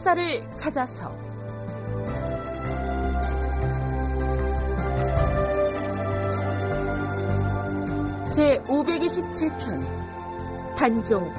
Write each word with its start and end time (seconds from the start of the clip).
역사를 0.00 0.56
찾아서. 0.56 1.14
제 8.32 8.58
527편 8.62 9.84
단종 10.78 11.30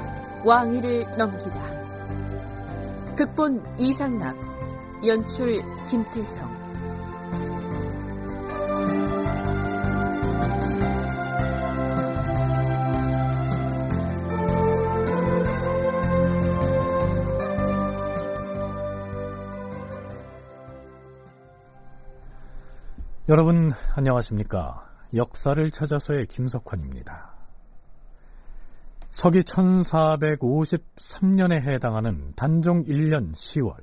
왕위를 0.45 1.07
넘기다. 1.17 1.59
극본 3.15 3.63
이상락 3.79 4.35
연출 5.07 5.63
김태성 5.89 6.50
여러분 23.31 23.71
안녕하십니까? 23.95 24.87
역사를 25.15 25.71
찾아서의 25.71 26.25
김석환입니다. 26.25 27.33
서기 29.09 29.39
1453년에 29.39 31.61
해당하는 31.61 32.33
단종 32.35 32.83
1년 32.83 33.31
10월 33.31 33.75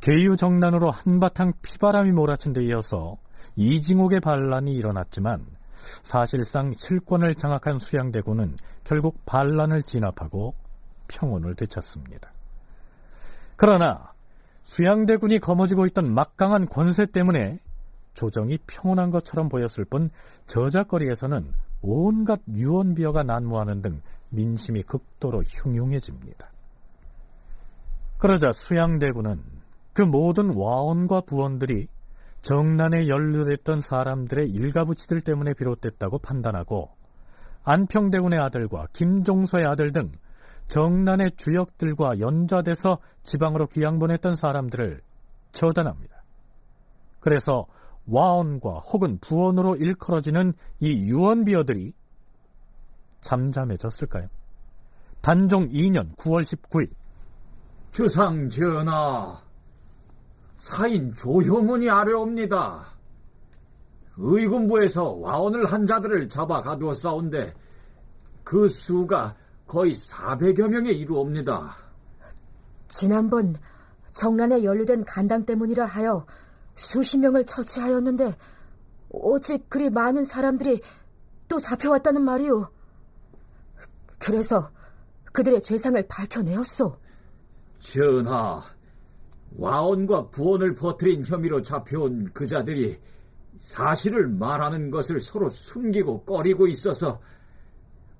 계유정난으로 0.00 0.90
한바탕 0.90 1.52
피바람이 1.60 2.12
몰아친 2.12 2.54
데 2.54 2.64
이어서 2.64 3.18
이징옥의 3.56 4.20
반란이 4.20 4.72
일어났지만 4.72 5.44
사실상 5.76 6.72
실권을 6.72 7.34
장악한 7.34 7.78
수양대군은 7.78 8.56
결국 8.84 9.22
반란을 9.26 9.82
진압하고 9.82 10.54
평온을 11.08 11.56
되찾습니다. 11.56 12.32
그러나 13.56 14.14
수양대군이 14.62 15.40
거머쥐고 15.40 15.84
있던 15.88 16.14
막강한 16.14 16.70
권세 16.70 17.04
때문에 17.04 17.60
조정이 18.14 18.58
평온한 18.66 19.10
것처럼 19.10 19.48
보였을 19.48 19.84
뿐 19.84 20.10
저작거리에서는 20.46 21.52
온갖 21.82 22.40
유언비어가 22.48 23.22
난무하는 23.22 23.82
등 23.82 24.02
민심이 24.30 24.82
극도로 24.82 25.42
흉흉해집니다. 25.42 26.50
그러자 28.18 28.52
수양대군은 28.52 29.42
그 29.92 30.02
모든 30.02 30.54
와원과 30.54 31.22
부원들이 31.22 31.88
정난에 32.38 33.08
연루됐던 33.08 33.80
사람들의 33.80 34.50
일가부치들 34.50 35.20
때문에 35.20 35.54
비롯됐다고 35.54 36.18
판단하고 36.18 36.90
안평대군의 37.64 38.38
아들과 38.38 38.88
김종서의 38.92 39.66
아들 39.66 39.92
등 39.92 40.12
정난의 40.66 41.32
주역들과 41.36 42.18
연좌돼서 42.18 42.98
지방으로 43.22 43.66
귀양 43.68 43.98
보냈던 43.98 44.36
사람들을 44.36 45.00
처단합니다. 45.52 46.22
그래서 47.20 47.66
와언과 48.06 48.80
혹은 48.80 49.18
부원으로 49.20 49.76
일컬어지는 49.76 50.54
이 50.80 51.08
유언비어들이 51.08 51.92
잠잠해졌을까요? 53.20 54.28
단종 55.20 55.68
2년 55.68 56.16
9월 56.16 56.42
19일 56.42 56.90
주상 57.92 58.50
전하 58.50 59.40
사인 60.56 61.14
조효문이 61.14 61.88
아뢰옵니다. 61.90 62.86
의군부에서 64.16 65.12
와원을 65.12 65.66
한 65.66 65.86
자들을 65.86 66.28
잡아 66.28 66.62
가두어 66.62 66.94
싸운데 66.94 67.54
그 68.44 68.68
수가 68.68 69.36
거의 69.66 69.92
400여 69.92 70.68
명에 70.68 70.90
이르옵니다. 70.90 71.74
지난번 72.88 73.56
정란에 74.14 74.64
연루된 74.64 75.04
간당 75.04 75.46
때문이라 75.46 75.86
하여 75.86 76.26
수십 76.74 77.18
명을 77.18 77.46
처치하였는데 77.46 78.36
어찌 79.10 79.58
그리 79.68 79.90
많은 79.90 80.24
사람들이 80.24 80.80
또 81.48 81.60
잡혀왔다는 81.60 82.22
말이오. 82.22 82.68
그래서 84.18 84.70
그들의 85.32 85.62
죄상을 85.62 86.06
밝혀내었소. 86.08 86.96
전하, 87.80 88.62
와원과 89.56 90.30
부원을 90.30 90.74
퍼뜨린 90.74 91.24
혐의로 91.24 91.62
잡혀온 91.62 92.32
그자들이 92.32 92.98
사실을 93.58 94.28
말하는 94.28 94.90
것을 94.90 95.20
서로 95.20 95.48
숨기고 95.48 96.24
꺼리고 96.24 96.66
있어서 96.68 97.20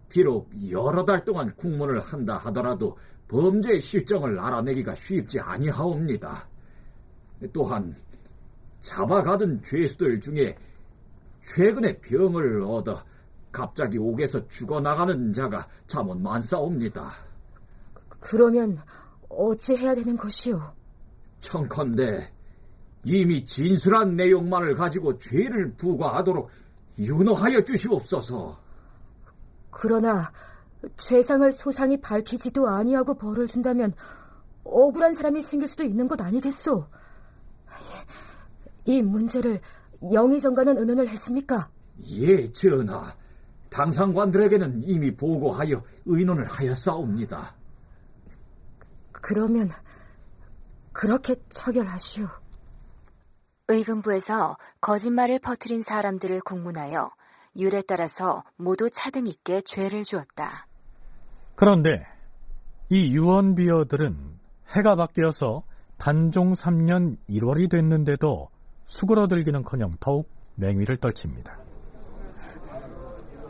비록 0.09 0.51
여러 0.71 1.05
달 1.05 1.25
동안 1.25 1.55
국문을 1.57 2.01
한다 2.01 2.37
하더라도 2.37 2.99
범죄의 3.29 3.81
실정을 3.81 4.39
알아내기가 4.39 4.95
쉽지 4.95 5.41
아니하옵니다. 5.41 6.49
또한 7.53 7.97
잡아가던 8.83 9.63
죄수들 9.63 10.21
중에 10.21 10.57
최근에 11.43 11.99
병을 12.01 12.63
얻어 12.63 13.03
갑자기 13.51 13.99
옥에서 13.99 14.47
죽어나가는 14.49 15.33
자가 15.33 15.69
잠못 15.87 16.19
많사옵니다. 16.19 17.13
그러면 18.21 18.81
어찌 19.29 19.77
해야 19.77 19.95
되는 19.95 20.17
것이오? 20.17 20.61
청컨대 21.41 22.33
이미 23.05 23.45
진술한 23.45 24.17
내용만을 24.17 24.75
가지고 24.75 25.19
죄를 25.19 25.75
부과하도록 25.75 26.49
윤호하여 26.99 27.65
주시옵소서. 27.65 28.57
그러나 29.71 30.33
죄상을 30.97 31.51
소상히 31.53 32.01
밝히지도 32.01 32.69
아니하고 32.69 33.15
벌을 33.15 33.49
준다면 33.49 33.95
억울한 34.65 35.15
사람이 35.15 35.41
생길 35.41 35.67
수도 35.69 35.83
있는 35.83 36.07
것 36.07 36.21
아니겠소? 36.21 36.87
이 38.85 39.03
문제를 39.03 39.61
영의정과는 40.13 40.79
의논을 40.79 41.09
했습니까? 41.09 41.71
예, 42.09 42.51
전하. 42.51 43.15
당상관들에게는 43.71 44.83
이미 44.85 45.15
보고하여 45.15 45.83
의논을 46.05 46.47
하였사옵니다. 46.47 47.55
그러면 49.13 49.71
그렇게 50.93 51.37
처결하시오. 51.49 52.27
의금부에서 53.69 54.59
거짓말을 54.81 55.39
퍼뜨린 55.39 55.83
사람들을 55.83 56.41
국문하여 56.43 57.11
율에 57.57 57.83
따라서 57.83 58.45
모두 58.57 58.91
차등 58.91 59.27
있게 59.27 59.63
죄를 59.63 60.05
주었다. 60.05 60.67
그런데 61.55 62.07
이 62.91 63.15
유언비어들은 63.15 64.41
해가 64.77 64.97
바뀌어서 64.97 65.63
단종 65.97 66.53
3년 66.53 67.17
1월이 67.29 67.71
됐는데도 67.71 68.51
수그러들기는커녕 68.85 69.93
더욱 70.01 70.29
맹위를 70.57 70.97
떨칩니다. 70.99 71.59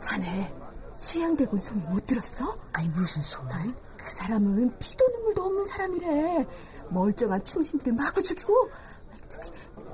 자네 0.01 0.53
수양대군 0.91 1.59
소리 1.59 1.79
못 1.79 2.05
들었어? 2.05 2.55
아니 2.71 2.87
무슨 2.89 3.21
소문? 3.21 3.51
그 3.97 4.09
사람은 4.09 4.77
피도 4.79 5.07
눈물도 5.07 5.43
없는 5.43 5.65
사람이래. 5.65 6.45
멀쩡한 6.89 7.43
충신들을 7.43 7.93
마구 7.93 8.21
죽이고 8.21 8.69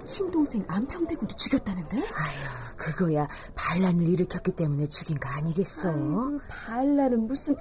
친동생 0.04 0.66
안평대군도 0.68 1.36
죽였다는데? 1.36 1.98
아휴 1.98 2.76
그거야 2.76 3.28
반란을 3.56 4.08
일으켰기 4.08 4.52
때문에 4.54 4.88
죽인 4.88 5.20
거 5.20 5.30
아니겠어? 5.30 5.90
아유, 5.92 6.40
반란은 6.50 7.28
무슨 7.28 7.56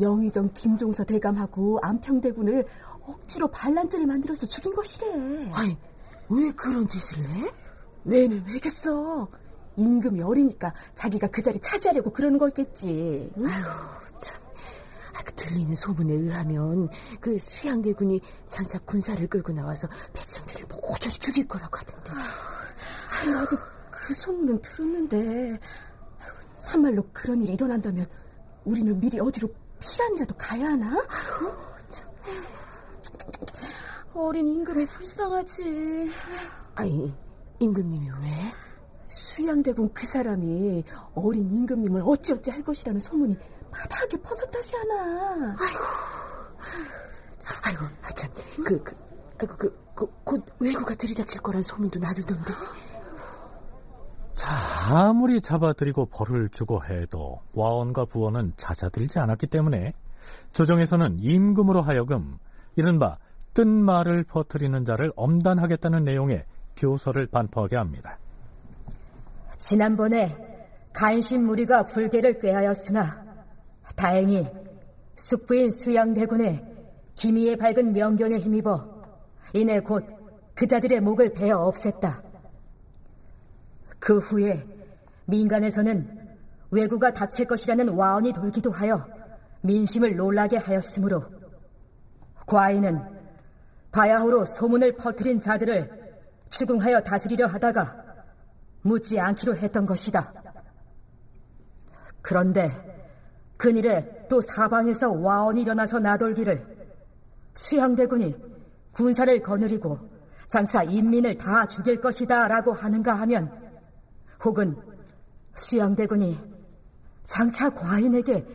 영의정 0.00 0.50
김종서 0.54 1.04
대감하고 1.04 1.78
안평대군을 1.82 2.66
억지로 3.02 3.48
반란죄를 3.48 4.06
만들어서 4.06 4.46
죽인 4.46 4.74
것이래. 4.74 5.50
아니 5.52 5.76
왜 6.32 6.50
그런 6.52 6.86
짓을 6.86 7.22
해? 7.22 7.52
왜는 8.04 8.44
왜겠어. 8.48 9.28
임금이 9.76 10.22
어리니까 10.22 10.72
자기가 10.94 11.28
그 11.28 11.42
자리 11.42 11.58
차지하려고 11.60 12.10
그러는 12.10 12.38
거겠지. 12.38 13.30
응? 13.36 13.46
아휴, 13.46 14.18
참. 14.18 14.40
아, 15.14 15.22
그 15.24 15.32
들리는 15.34 15.74
소문에 15.74 16.12
의하면 16.12 16.88
그 17.20 17.36
수양대군이 17.36 18.20
장차 18.48 18.78
군사를 18.80 19.26
끌고 19.28 19.52
나와서 19.52 19.88
백성들을 20.12 20.66
모조리 20.68 21.12
죽일 21.14 21.48
거라고 21.48 21.78
하던데. 21.78 22.12
아휴, 22.12 23.30
나도 23.30 23.56
그 23.90 24.14
소문은 24.14 24.60
들었는데 24.62 25.60
참말로 26.56 27.06
그런 27.12 27.42
일이 27.42 27.52
일어난다면 27.54 28.06
우리는 28.64 28.98
미리 28.98 29.20
어디로 29.20 29.48
피란이라도 29.80 30.34
가야 30.36 30.70
하나? 30.70 30.92
아휴, 30.92 31.54
참. 31.88 32.08
어린 34.14 34.46
임금이 34.46 34.86
불쌍하지. 34.86 36.10
아니, 36.74 37.14
임금님이 37.58 38.10
왜? 38.10 38.28
수양대군 39.08 39.92
그 39.92 40.06
사람이 40.06 40.84
어린 41.14 41.48
임금님을 41.50 42.02
어찌어찌 42.04 42.50
할 42.50 42.62
것이라는 42.64 43.00
소문이 43.00 43.36
바닥에 43.70 44.16
퍼졌다시 44.18 44.76
하나. 44.76 45.54
아이고, 45.58 45.80
아이고, 47.64 47.84
아, 48.02 48.10
참, 48.10 48.30
그, 48.64 48.82
그, 48.82 48.96
아이고, 49.40 49.56
그, 49.56 49.82
그, 49.94 50.06
곧 50.24 50.44
외구가 50.60 50.94
들이닥칠 50.94 51.42
거란 51.42 51.62
소문도 51.62 51.98
나들던데. 51.98 52.52
자, 54.34 54.48
아무리 54.90 55.40
잡아들이고 55.40 56.06
벌을 56.06 56.48
주고 56.48 56.82
해도 56.84 57.40
와원과 57.52 58.06
부원은 58.06 58.54
잦아들지 58.56 59.18
않았기 59.18 59.46
때문에 59.46 59.92
조정에서는 60.52 61.18
임금으로 61.20 61.82
하여금 61.82 62.38
이른바 62.76 63.18
뜬 63.54 63.68
말을 63.68 64.24
퍼뜨리는 64.24 64.84
자를 64.84 65.12
엄단하겠다는 65.16 66.04
내용의 66.04 66.44
교서를 66.76 67.26
반포하게 67.26 67.76
합니다. 67.76 68.18
지난번에 69.58 70.36
간신 70.92 71.44
무리가 71.44 71.84
불계를 71.84 72.38
꾀하였으나 72.38 73.22
다행히 73.94 74.46
숙부인 75.16 75.70
수양대군의 75.70 76.64
기미에 77.14 77.56
밝은 77.56 77.92
명견에 77.92 78.38
힘입어 78.38 79.02
이내 79.52 79.80
곧 79.80 80.06
그자들의 80.54 81.00
목을 81.00 81.34
베어 81.34 81.70
없앴다. 81.70 82.22
그 83.98 84.18
후에 84.18 84.66
민간에서는 85.26 86.22
왜구가 86.70 87.12
다칠 87.12 87.46
것이라는 87.46 87.90
와언이 87.90 88.32
돌기도 88.32 88.70
하여 88.70 89.06
민심을 89.60 90.16
놀라게 90.16 90.56
하였으므로 90.56 91.24
과인은 92.46 93.11
바야흐로 93.92 94.46
소문을 94.46 94.96
퍼뜨린 94.96 95.38
자들을 95.38 96.02
추궁하여 96.50 97.00
다스리려 97.00 97.46
하다가 97.46 98.04
묻지 98.82 99.20
않기로 99.20 99.56
했던 99.56 99.86
것이다. 99.86 100.30
그런데 102.20 102.70
그일에 103.56 104.26
또 104.28 104.40
사방에서 104.40 105.12
와언이 105.12 105.62
일어나서 105.62 106.00
나돌기를 106.00 106.66
수양대군이 107.54 108.34
군사를 108.92 109.42
거느리고 109.42 109.98
장차 110.48 110.82
인민을 110.82 111.38
다 111.38 111.66
죽일 111.66 112.00
것이다 112.00 112.48
라고 112.48 112.72
하는가 112.72 113.14
하면 113.14 113.50
혹은 114.44 114.76
수양대군이 115.54 116.38
장차 117.22 117.70
과인에게 117.70 118.46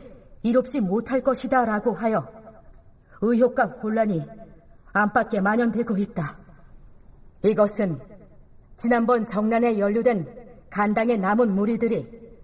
이롭지 0.43 0.81
못할 0.81 1.21
것이다 1.21 1.65
라고 1.65 1.93
하여 1.93 2.27
의혹과 3.21 3.65
혼란이 3.81 4.25
안팎에 4.97 5.41
만연되고 5.41 5.97
있다. 5.97 6.37
이것은 7.43 7.99
지난번 8.75 9.25
정난에 9.25 9.77
연루된 9.77 10.47
간당의 10.69 11.19
남은 11.19 11.53
무리들이 11.53 12.37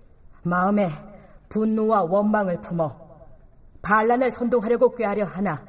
마음에 0.44 0.90
분노와 1.50 2.04
원망을 2.04 2.62
품어 2.62 3.02
반란을 3.82 4.32
선동하려고 4.32 4.94
꾀하려 4.94 5.26
하나 5.26 5.66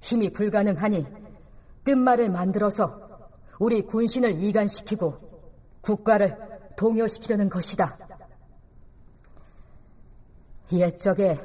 힘이 0.00 0.32
불가능하니 0.32 1.06
뜬말을 1.84 2.30
만들어서 2.30 3.00
우리 3.58 3.82
군신을 3.82 4.42
이간시키고 4.42 5.14
국가를 5.80 6.36
동요시키려는 6.76 7.48
것이다. 7.48 7.96
옛적에 10.72 11.38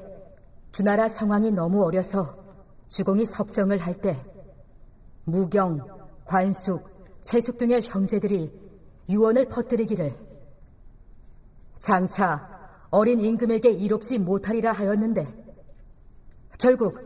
주나라 0.72 1.10
상황이 1.10 1.52
너무 1.52 1.84
어려서 1.84 2.36
주공이 2.90 3.26
섭정을 3.26 3.78
할 3.78 3.94
때 4.02 4.31
무경, 5.26 5.86
관숙, 6.26 6.90
채숙 7.22 7.58
등의 7.58 7.82
형제들이 7.84 8.52
유언을 9.10 9.48
퍼뜨리기를 9.50 10.16
장차 11.80 12.50
어린 12.90 13.20
임금에게 13.20 13.72
이롭지 13.72 14.20
못하리라 14.20 14.72
하였는데 14.72 15.42
결국 16.58 17.00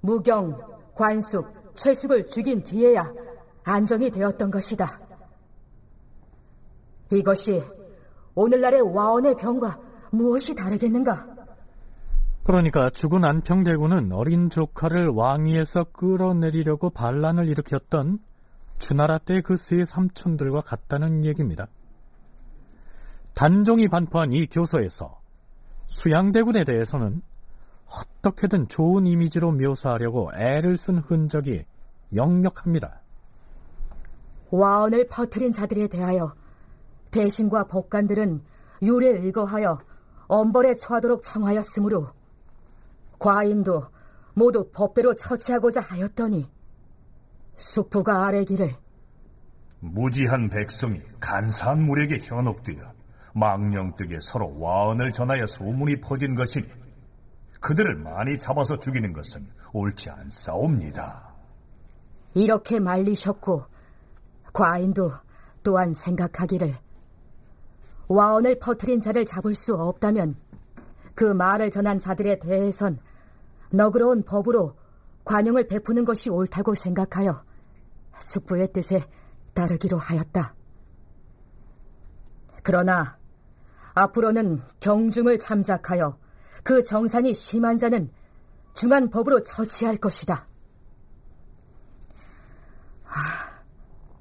무경, 0.00 0.58
관숙, 0.94 1.74
채숙을 1.74 2.28
죽인 2.28 2.62
뒤에야 2.62 3.12
안정이 3.62 4.10
되었던 4.10 4.50
것이다. 4.50 4.98
이것이 7.12 7.62
오늘날의 8.34 8.80
와원의 8.80 9.36
병과 9.36 9.80
무엇이 10.10 10.54
다르겠는가? 10.54 11.37
그러니까 12.48 12.88
죽은 12.88 13.26
안평대군은 13.26 14.10
어린 14.10 14.48
조카를 14.48 15.08
왕위에서 15.08 15.84
끌어내리려고 15.84 16.88
반란을 16.88 17.46
일으켰던 17.46 18.20
주나라 18.78 19.18
때 19.18 19.42
그 19.42 19.58
세 19.58 19.84
삼촌들과 19.84 20.62
같다는 20.62 21.26
얘기입니다. 21.26 21.66
단종이 23.34 23.88
반포한 23.88 24.32
이 24.32 24.46
교서에서 24.46 25.20
수양대군에 25.88 26.64
대해서는 26.64 27.20
어떻게든 27.84 28.68
좋은 28.68 29.06
이미지로 29.06 29.52
묘사하려고 29.52 30.30
애를 30.34 30.78
쓴 30.78 31.00
흔적이 31.00 31.66
역력합니다. 32.14 33.02
와언을 34.50 35.08
퍼뜨린 35.08 35.52
자들에 35.52 35.88
대하여 35.88 36.32
대신과 37.10 37.64
법관들은 37.64 38.40
율에 38.80 39.08
의거하여 39.08 39.80
엄벌에 40.28 40.76
처하도록 40.76 41.22
청하였으므로 41.22 42.06
과인도 43.18 43.86
모두 44.34 44.70
법대로 44.72 45.14
처치하고자 45.14 45.80
하였더니 45.80 46.50
숙부가 47.56 48.26
아래기를 48.26 48.74
무지한 49.80 50.48
백성이 50.48 51.00
간사한 51.20 51.82
물에게 51.82 52.18
현혹되어 52.18 52.92
망령되게 53.34 54.18
서로 54.20 54.58
와언을 54.58 55.12
전하여 55.12 55.46
소문이 55.46 56.00
퍼진 56.00 56.34
것이니 56.34 56.66
그들을 57.60 57.96
많이 57.96 58.38
잡아서 58.38 58.78
죽이는 58.78 59.12
것은 59.12 59.48
옳지 59.72 60.10
않사옵니다. 60.10 61.34
이렇게 62.34 62.78
말리셨고 62.80 63.64
과인도 64.52 65.12
또한 65.62 65.92
생각하기를 65.92 66.74
와언을 68.08 68.58
퍼뜨린 68.58 69.00
자를 69.00 69.24
잡을 69.24 69.54
수 69.54 69.74
없다면 69.74 70.36
그 71.14 71.24
말을 71.24 71.70
전한 71.70 71.98
자들에 71.98 72.38
대해선 72.38 72.98
너그러운 73.70 74.22
법으로 74.22 74.76
관용을 75.24 75.68
베푸는 75.68 76.04
것이 76.04 76.30
옳다고 76.30 76.74
생각하여 76.74 77.44
숙부의 78.18 78.72
뜻에 78.72 79.04
따르기로 79.54 79.98
하였다. 79.98 80.54
그러나 82.62 83.18
앞으로는 83.94 84.62
경중을 84.80 85.38
참작하여 85.38 86.18
그 86.62 86.84
정상이 86.84 87.34
심한 87.34 87.78
자는 87.78 88.10
중한 88.74 89.10
법으로 89.10 89.42
처치할 89.42 89.96
것이다. 89.96 90.46
아, 93.04 93.10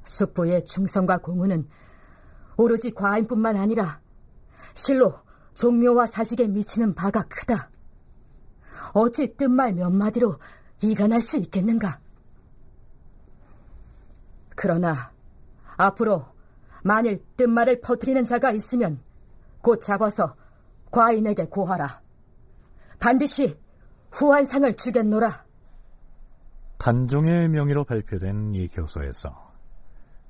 숙부의 0.04 0.66
충성과 0.66 1.20
공훈은 1.20 1.68
오로지 2.58 2.92
과인뿐만 2.92 3.56
아니라 3.56 4.02
실로 4.74 5.20
종묘와 5.54 6.08
사직에 6.08 6.48
미치는 6.48 6.96
바가 6.96 7.24
크다. 7.24 7.70
어찌 8.94 9.36
뜬 9.36 9.52
말 9.52 9.74
몇 9.74 9.92
마디로 9.92 10.38
이간할 10.84 11.22
수 11.22 11.38
있겠는가? 11.40 12.00
그러나 14.56 15.12
앞으로 15.78 16.26
만일 16.84 17.24
뜬말을 17.36 17.82
퍼뜨리는 17.82 18.24
자가 18.26 18.52
있으면 18.52 19.00
곧 19.62 19.82
잡아서 19.82 20.36
과인에게 20.92 21.46
고하라. 21.48 22.02
반드시 23.00 23.60
후한상을 24.12 24.74
주겠노라. 24.74 25.46
단종의 26.78 27.50
명의로 27.50 27.84
발표된 27.84 28.54
이 28.56 28.68
교서에서 28.68 29.54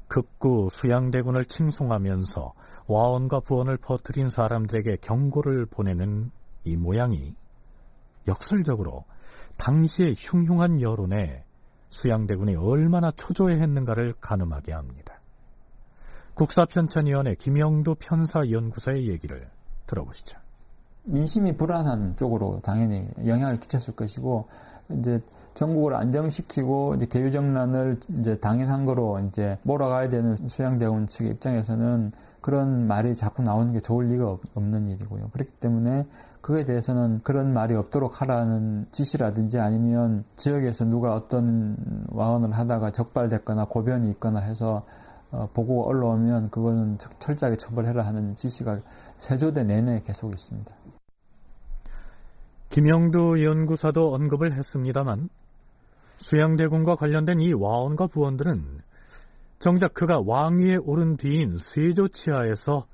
극구 0.07 0.69
수양대군을 0.71 1.45
칭송하면서 1.45 2.53
와원과 2.87 3.41
부원을 3.41 3.77
퍼뜨린 3.77 4.29
사람들에게 4.29 4.97
경고를 4.97 5.65
보내는 5.65 6.31
이 6.63 6.77
모양이 6.77 7.35
역설적으로 8.27 9.05
당시의 9.57 10.15
흉흉한 10.17 10.81
여론에 10.81 11.43
수양대군이 11.89 12.55
얼마나 12.55 13.11
초조해했는가를 13.11 14.15
가늠하게 14.19 14.73
합니다. 14.73 15.19
국사편찬위원회 16.35 17.35
김영도 17.35 17.95
편사연구사의 17.95 19.09
얘기를 19.09 19.47
들어보시죠. 19.87 20.37
민심이 21.03 21.55
불안한 21.55 22.17
쪽으로 22.17 22.59
당연히 22.61 23.07
영향을 23.25 23.59
끼쳤을 23.59 23.95
것이고 23.95 24.45
이제 24.89 25.21
전국을 25.53 25.95
안정시키고 25.95 26.95
이제 26.95 27.05
개유정난을 27.07 27.99
이제 28.19 28.37
당연한 28.39 28.85
거로 28.85 29.19
이제 29.27 29.57
몰아가야 29.63 30.09
되는 30.09 30.35
수양대군 30.35 31.07
측의 31.07 31.31
입장에서는 31.31 32.11
그런 32.41 32.87
말이 32.87 33.15
자꾸 33.15 33.41
나오는 33.41 33.73
게 33.73 33.81
좋을 33.81 34.07
리가 34.09 34.37
없는 34.53 34.89
일이고요. 34.89 35.29
그렇기 35.33 35.51
때문에 35.53 36.05
그에 36.47 36.63
대해서는 36.63 37.19
그런 37.23 37.53
말이 37.53 37.75
없도록 37.75 38.21
하라는 38.21 38.87
지시라든지 38.89 39.59
아니면 39.59 40.23
지역에서 40.37 40.85
누가 40.85 41.13
어떤 41.13 41.75
와원을 42.07 42.53
하다가 42.53 42.91
적발됐거나 42.91 43.65
고변이 43.65 44.09
있거나 44.11 44.39
해서 44.39 44.85
어, 45.29 45.49
보고 45.53 45.85
올라오면 45.85 46.49
그거는 46.49 46.99
철저하게 47.19 47.57
처벌해라 47.57 48.05
하는 48.05 48.33
지시가 48.37 48.79
세조대 49.17 49.65
내내 49.65 50.01
계속 50.05 50.31
있습니다. 50.31 50.73
김영두 52.69 53.43
연구사도 53.43 54.13
언급을 54.13 54.53
했습니다만 54.53 55.27
수양대군과 56.15 56.95
관련된 56.95 57.41
이 57.41 57.51
와원과 57.51 58.07
부원들은 58.07 58.63
정작 59.59 59.93
그가 59.93 60.21
왕위에 60.25 60.77
오른 60.77 61.17
뒤인 61.17 61.57
세조 61.59 62.07
치하에서 62.07 62.87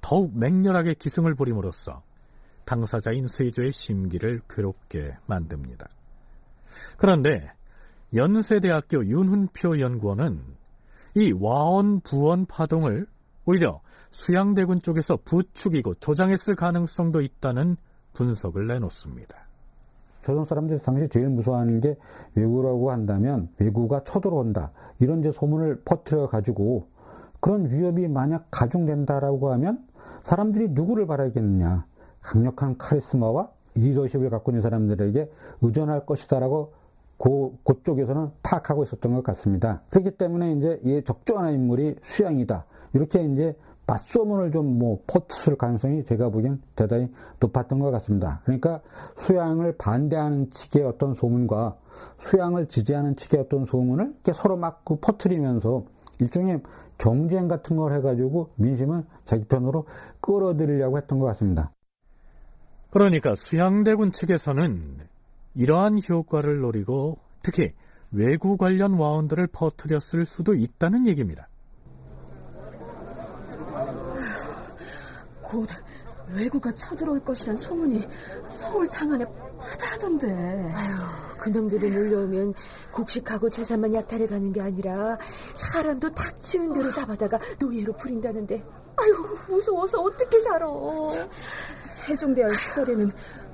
더욱 0.00 0.38
맹렬하게 0.38 0.94
기승을 0.94 1.34
부림으로써 1.34 2.02
당사자인 2.70 3.26
세조의 3.26 3.72
심기를 3.72 4.42
괴롭게 4.48 5.16
만듭니다. 5.26 5.88
그런데 6.98 7.50
연세대학교 8.14 9.06
윤훈표 9.06 9.80
연구원은 9.80 10.40
이 11.16 11.32
와원 11.32 11.98
부원 11.98 12.46
파동을 12.46 13.08
오히려 13.44 13.80
수양대군 14.10 14.82
쪽에서 14.82 15.18
부추기고 15.24 15.94
조장했을 15.94 16.54
가능성도 16.54 17.22
있다는 17.22 17.76
분석을 18.12 18.68
내놓습니다. 18.68 19.48
조선 20.22 20.44
사람들이 20.44 20.78
당시 20.80 21.08
제일 21.08 21.28
무서워하는 21.28 21.80
게 21.80 21.96
외구라고 22.36 22.92
한다면 22.92 23.48
외구가 23.58 24.04
쳐들어온다 24.04 24.70
이런 25.00 25.20
이제 25.20 25.32
소문을 25.32 25.82
퍼뜨려 25.84 26.28
가지고 26.28 26.86
그런 27.40 27.68
위협이 27.68 28.06
만약 28.06 28.46
가중된다라고 28.52 29.50
하면 29.54 29.84
사람들이 30.22 30.68
누구를 30.68 31.08
바라겠느냐 31.08 31.89
강력한 32.22 32.76
카리스마와 32.76 33.50
리더십을 33.74 34.30
갖고 34.30 34.50
있는 34.50 34.62
사람들에게 34.62 35.30
의존할 35.62 36.06
것이다라고 36.06 36.72
그, 37.18 37.56
그쪽에서는 37.64 38.30
파악하고 38.42 38.84
있었던 38.84 39.12
것 39.12 39.22
같습니다. 39.24 39.82
그렇기 39.90 40.12
때문에 40.12 40.52
이제 40.52 40.80
이 40.84 41.02
적절한 41.04 41.52
인물이 41.52 41.96
수양이다. 42.02 42.64
이렇게 42.94 43.22
이제 43.24 43.56
맞소문을 43.86 44.52
좀 44.52 44.78
뭐 44.78 45.00
퍼트을 45.06 45.56
가능성이 45.56 46.04
제가 46.04 46.30
보기엔 46.30 46.62
대단히 46.76 47.12
높았던 47.40 47.80
것 47.80 47.90
같습니다. 47.90 48.40
그러니까 48.44 48.80
수양을 49.16 49.76
반대하는 49.76 50.50
측의 50.50 50.84
어떤 50.84 51.14
소문과 51.14 51.76
수양을 52.18 52.68
지지하는 52.68 53.16
측의 53.16 53.40
어떤 53.40 53.66
소문을 53.66 54.06
이렇게 54.06 54.32
서로 54.32 54.56
막그 54.56 54.96
퍼트리면서 55.00 55.84
일종의 56.20 56.62
경쟁 56.98 57.48
같은 57.48 57.76
걸 57.76 57.92
해가지고 57.94 58.50
민심을 58.56 59.04
자기 59.24 59.44
편으로 59.44 59.86
끌어들이려고 60.20 60.98
했던 60.98 61.18
것 61.18 61.26
같습니다. 61.26 61.72
그러니까 62.90 63.34
수양대군 63.34 64.12
측에서는 64.12 65.08
이러한 65.54 66.00
효과를 66.08 66.60
노리고 66.60 67.18
특히 67.42 67.72
외구 68.12 68.56
관련 68.56 68.94
와원들을 68.94 69.46
퍼뜨렸을 69.48 70.26
수도 70.26 70.54
있다는 70.54 71.06
얘기입니다. 71.06 71.48
곧 75.42 75.68
외구가 76.32 76.72
쳐들어올 76.72 77.24
것이란 77.24 77.56
소문이 77.56 78.06
서울 78.48 78.88
장안에 78.88 79.24
파다하던데. 79.60 80.72
아휴, 80.74 81.38
그놈들이 81.38 81.90
몰려오면 81.90 82.54
곡식하고 82.92 83.48
재산만 83.48 83.94
약탈해 83.94 84.26
가는 84.26 84.52
게 84.52 84.60
아니라 84.60 85.18
사람도 85.54 86.10
닥치는 86.12 86.72
대로 86.72 86.90
잡아다가 86.90 87.38
노예로 87.58 87.92
부린다는데. 87.94 88.64
아유, 88.96 89.38
무서워서 89.48 90.00
어떻게 90.00 90.38
살아. 90.40 90.66
세종대왕 91.82 92.50
시절에는 92.52 93.12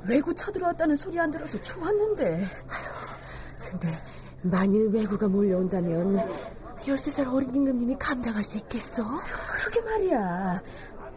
외구 0.08 0.34
쳐들어왔다는 0.34 0.96
소리 0.96 1.20
안 1.20 1.30
들어서 1.30 1.60
좋았는데. 1.60 2.44
아휴, 2.44 3.70
근데 3.70 4.02
만일 4.42 4.88
외구가 4.88 5.28
몰려온다면 5.28 6.16
13살 6.78 7.32
어린 7.32 7.54
임금님이 7.54 7.96
감당할 7.98 8.44
수 8.44 8.58
있겠어? 8.58 9.04
그러게 9.50 9.80
말이야. 9.80 10.62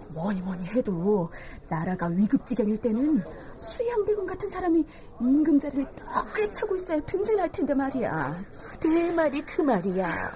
뭐니 0.10 0.41
뭐니 0.41 0.65
해도 0.65 1.29
나라가 1.67 2.08
위급지경일 2.08 2.77
때는 2.77 3.24
수양대군 3.60 4.25
같은 4.25 4.48
사람이 4.48 4.86
임금 5.22 5.60
자리를 5.60 5.86
떡 5.96 6.34
꿰차고 6.34 6.75
있어야 6.75 7.00
든든할 7.01 7.51
텐데 7.51 7.74
말이야. 7.74 8.42
내 8.82 9.12
말이 9.12 9.42
그 9.46 9.62
말이야. 9.62 10.32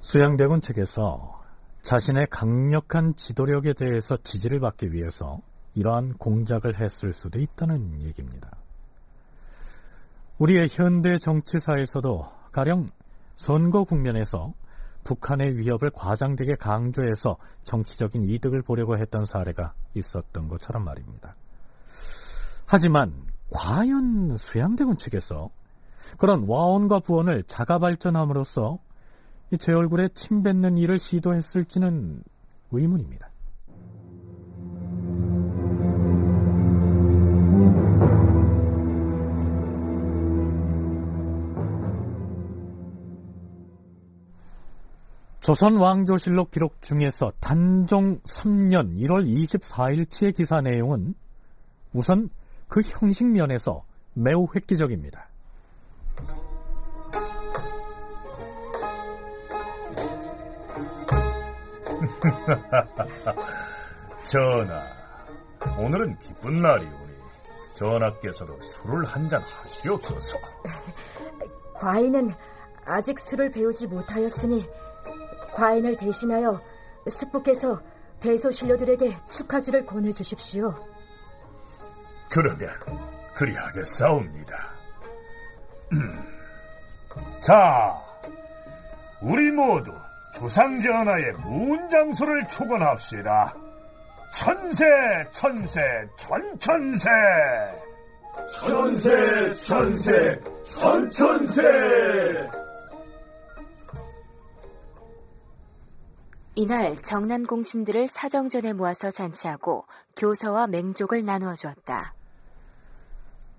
수양대군 0.00 0.60
측에서 0.60 1.42
자신의 1.82 2.28
강력한 2.30 3.14
지도력에 3.14 3.74
대해서 3.74 4.16
지지를 4.16 4.58
받기 4.60 4.92
위해서 4.92 5.40
이러한 5.74 6.14
공작을 6.14 6.80
했을 6.80 7.12
수도 7.12 7.38
있다는 7.38 8.00
얘기입니다. 8.00 8.50
우리의 10.38 10.68
현대 10.70 11.18
정치사에서도 11.18 12.26
가령 12.52 12.90
선거 13.36 13.84
국면에서 13.84 14.54
북한의 15.04 15.58
위협을 15.58 15.90
과장되게 15.90 16.56
강조해서 16.56 17.36
정치적인 17.62 18.24
이득을 18.24 18.62
보려고 18.62 18.98
했던 18.98 19.24
사례가 19.24 19.74
있었던 19.94 20.48
것처럼 20.48 20.84
말입니다. 20.84 21.36
하지만 22.66 23.12
과연 23.50 24.36
수양대군 24.36 24.96
측에서 24.96 25.50
그런 26.18 26.44
와원과 26.48 27.00
부원을 27.00 27.44
자가 27.44 27.78
발전함으로써 27.78 28.78
제 29.58 29.72
얼굴에 29.72 30.08
침 30.14 30.42
뱉는 30.42 30.78
일을 30.78 30.98
시도했을지는 30.98 32.22
의문입니다. 32.72 33.30
조선 45.44 45.76
왕조실록 45.76 46.50
기록 46.50 46.80
중에서 46.80 47.30
단종 47.38 48.18
3년 48.20 48.96
1월 48.96 49.26
24일치의 49.26 50.34
기사 50.34 50.62
내용은 50.62 51.14
우선 51.92 52.30
그 52.66 52.80
형식 52.80 53.26
면에서 53.26 53.84
매우 54.14 54.48
획기적입니다. 54.54 55.28
전하, 64.24 64.82
오늘은 65.78 66.18
기쁜 66.20 66.62
날이오니 66.62 67.14
전하께서도 67.74 68.62
술을 68.62 69.04
한 69.04 69.28
잔 69.28 69.42
하시옵소서. 69.42 70.38
과인은 71.76 72.30
아직 72.86 73.18
술을 73.18 73.50
배우지 73.50 73.88
못하였으니 73.88 74.66
과인을 75.54 75.96
대신하여 75.96 76.60
숙부께서 77.08 77.80
대소신료들에게 78.20 79.16
축하주를 79.28 79.86
권해주십시오. 79.86 80.74
그러면 82.30 82.68
그리하겠사옵니다. 83.36 84.56
자, 87.40 87.96
우리 89.22 89.50
모두 89.50 89.92
조상전하의 90.34 91.32
문장소를 91.44 92.48
축원합시다. 92.48 93.54
천세 94.34 94.84
천세 95.30 95.80
천천세 96.16 97.08
천세 98.50 99.54
천세 99.54 100.40
천천세 100.64 102.50
이날 106.56 106.94
정난 107.02 107.42
공신들을 107.42 108.06
사정전에 108.06 108.74
모아서 108.74 109.10
잔치하고 109.10 109.86
교서와 110.16 110.68
맹족을 110.68 111.24
나누어 111.24 111.54
주었다. 111.54 112.14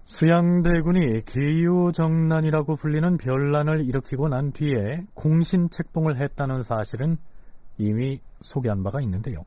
수양대군이 0.06 1.25
기유정난이라고 1.25 2.75
불리는 2.75 3.18
변란을 3.18 3.86
일으키고 3.86 4.30
난 4.30 4.52
뒤에 4.52 5.06
공신 5.14 5.70
책봉을 5.70 6.18
했다는 6.18 6.62
사실은 6.62 7.18
이미 7.78 8.22
소개한 8.40 8.82
바가 8.84 9.02
있는데요. 9.02 9.44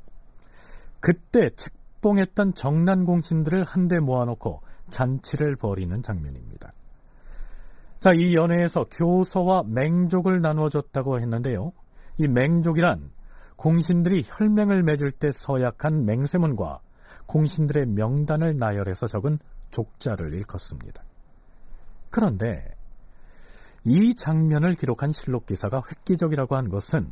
그때 1.01 1.49
책봉했던 1.49 2.53
정난 2.55 3.07
공신들을 3.07 3.65
한데 3.65 3.99
모아놓고 3.99 4.61
잔치를 4.91 5.57
벌이는 5.57 6.03
장면입니다. 6.03 6.73
자, 7.99 8.13
이 8.13 8.35
연회에서 8.35 8.85
교서와 8.91 9.63
맹족을 9.67 10.43
나누어줬다고 10.43 11.21
했는데요. 11.21 11.73
이 12.19 12.29
맹족이란 12.29 13.11
공신들이 13.59 14.25
혈맹을 14.25 14.85
맺을 14.85 15.11
때 15.11 15.33
서약한 15.33 16.05
맹세문과 16.05 16.79
공신들의 17.27 17.87
명단을 17.87 18.57
나열해서 18.57 19.09
적은 19.09 19.41
족자를 19.73 20.33
일컫습니다. 20.33 21.03
그런데 22.09 22.65
이 23.85 24.15
장면을 24.15 24.75
기록한 24.75 25.11
실록 25.11 25.47
기사가 25.47 25.83
획기적이라고 25.91 26.55
한 26.55 26.69
것은 26.69 27.09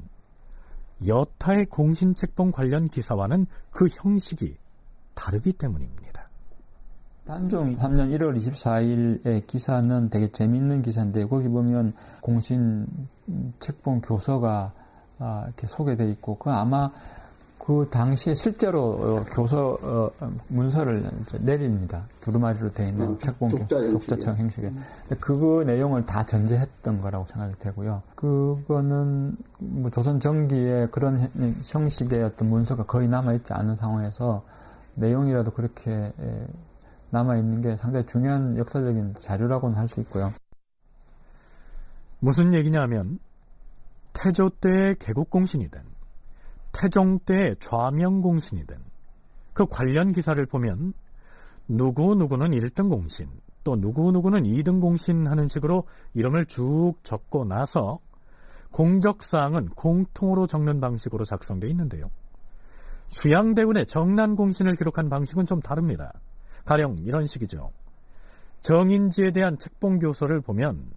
여타의 1.04 1.66
공신 1.66 2.14
책봉 2.14 2.52
관련 2.52 2.88
기사와는 2.88 3.46
그 3.70 3.88
형식이 3.90 4.56
다르기 5.14 5.52
때문입니다. 5.52 6.28
단종 7.26 7.76
3년 7.76 8.16
1월 8.16 8.36
24일의 8.36 9.44
기사는 9.48 10.10
되게 10.10 10.30
재미있는 10.30 10.82
기사인데 10.82 11.26
거기 11.26 11.48
보면 11.48 11.92
공신 12.20 12.86
책봉 13.58 14.02
교서가 14.02 14.72
아, 15.18 15.44
이렇게 15.46 15.66
소개돼 15.66 16.10
있고 16.12 16.36
그 16.36 16.50
아마 16.50 16.90
그 17.58 17.88
당시에 17.90 18.34
실제로 18.34 18.92
어, 18.92 19.24
교서 19.32 19.76
어, 19.82 20.10
문서를 20.48 21.04
내립니다. 21.40 22.04
두루마리로 22.20 22.70
되어 22.72 22.88
있는 22.88 23.08
어, 23.08 23.18
책봉 23.18 23.48
족자처럼 23.48 24.38
형식에 24.38 24.70
그거 25.18 25.64
내용을 25.64 26.06
다 26.06 26.24
전제했던 26.24 27.00
거라고 27.00 27.26
생각이 27.26 27.54
되고요. 27.58 28.02
그거는 28.14 29.36
뭐 29.58 29.90
조선 29.90 30.20
전기에 30.20 30.88
그런 30.92 31.28
형식의 31.64 32.22
어떤 32.22 32.50
문서가 32.50 32.84
거의 32.84 33.08
남아 33.08 33.32
있지 33.34 33.52
않은 33.52 33.74
상황에서 33.76 34.44
내용이라도 34.94 35.50
그렇게 35.50 36.12
남아 37.10 37.36
있는 37.36 37.62
게 37.62 37.76
상당히 37.76 38.06
중요한 38.06 38.56
역사적인 38.56 39.16
자료라고는 39.18 39.76
할 39.76 39.88
수 39.88 40.00
있고요. 40.00 40.32
무슨 42.20 42.54
얘기냐면 42.54 43.18
태조 44.16 44.48
때의 44.48 44.96
개국공신이든 44.98 45.82
태종 46.72 47.18
때의 47.20 47.56
좌명공신이든 47.60 48.76
그 49.52 49.66
관련 49.66 50.12
기사를 50.12 50.44
보면 50.46 50.94
누구누구는 51.68 52.50
1등 52.52 52.88
공신, 52.88 53.28
또 53.64 53.76
누구누구는 53.76 54.44
2등 54.44 54.80
공신 54.80 55.26
하는 55.26 55.48
식으로 55.48 55.84
이름을 56.14 56.46
쭉 56.46 56.94
적고 57.02 57.44
나서 57.44 57.98
공적사항은 58.70 59.70
공통으로 59.70 60.46
적는 60.46 60.80
방식으로 60.80 61.24
작성되어 61.24 61.68
있는데요. 61.70 62.10
수양대군의 63.06 63.86
정난공신을 63.86 64.74
기록한 64.74 65.08
방식은 65.08 65.46
좀 65.46 65.60
다릅니다. 65.60 66.12
가령 66.64 66.98
이런 66.98 67.26
식이죠. 67.26 67.70
정인지에 68.60 69.32
대한 69.32 69.58
책봉 69.58 69.98
교서를 69.98 70.40
보면 70.40 70.90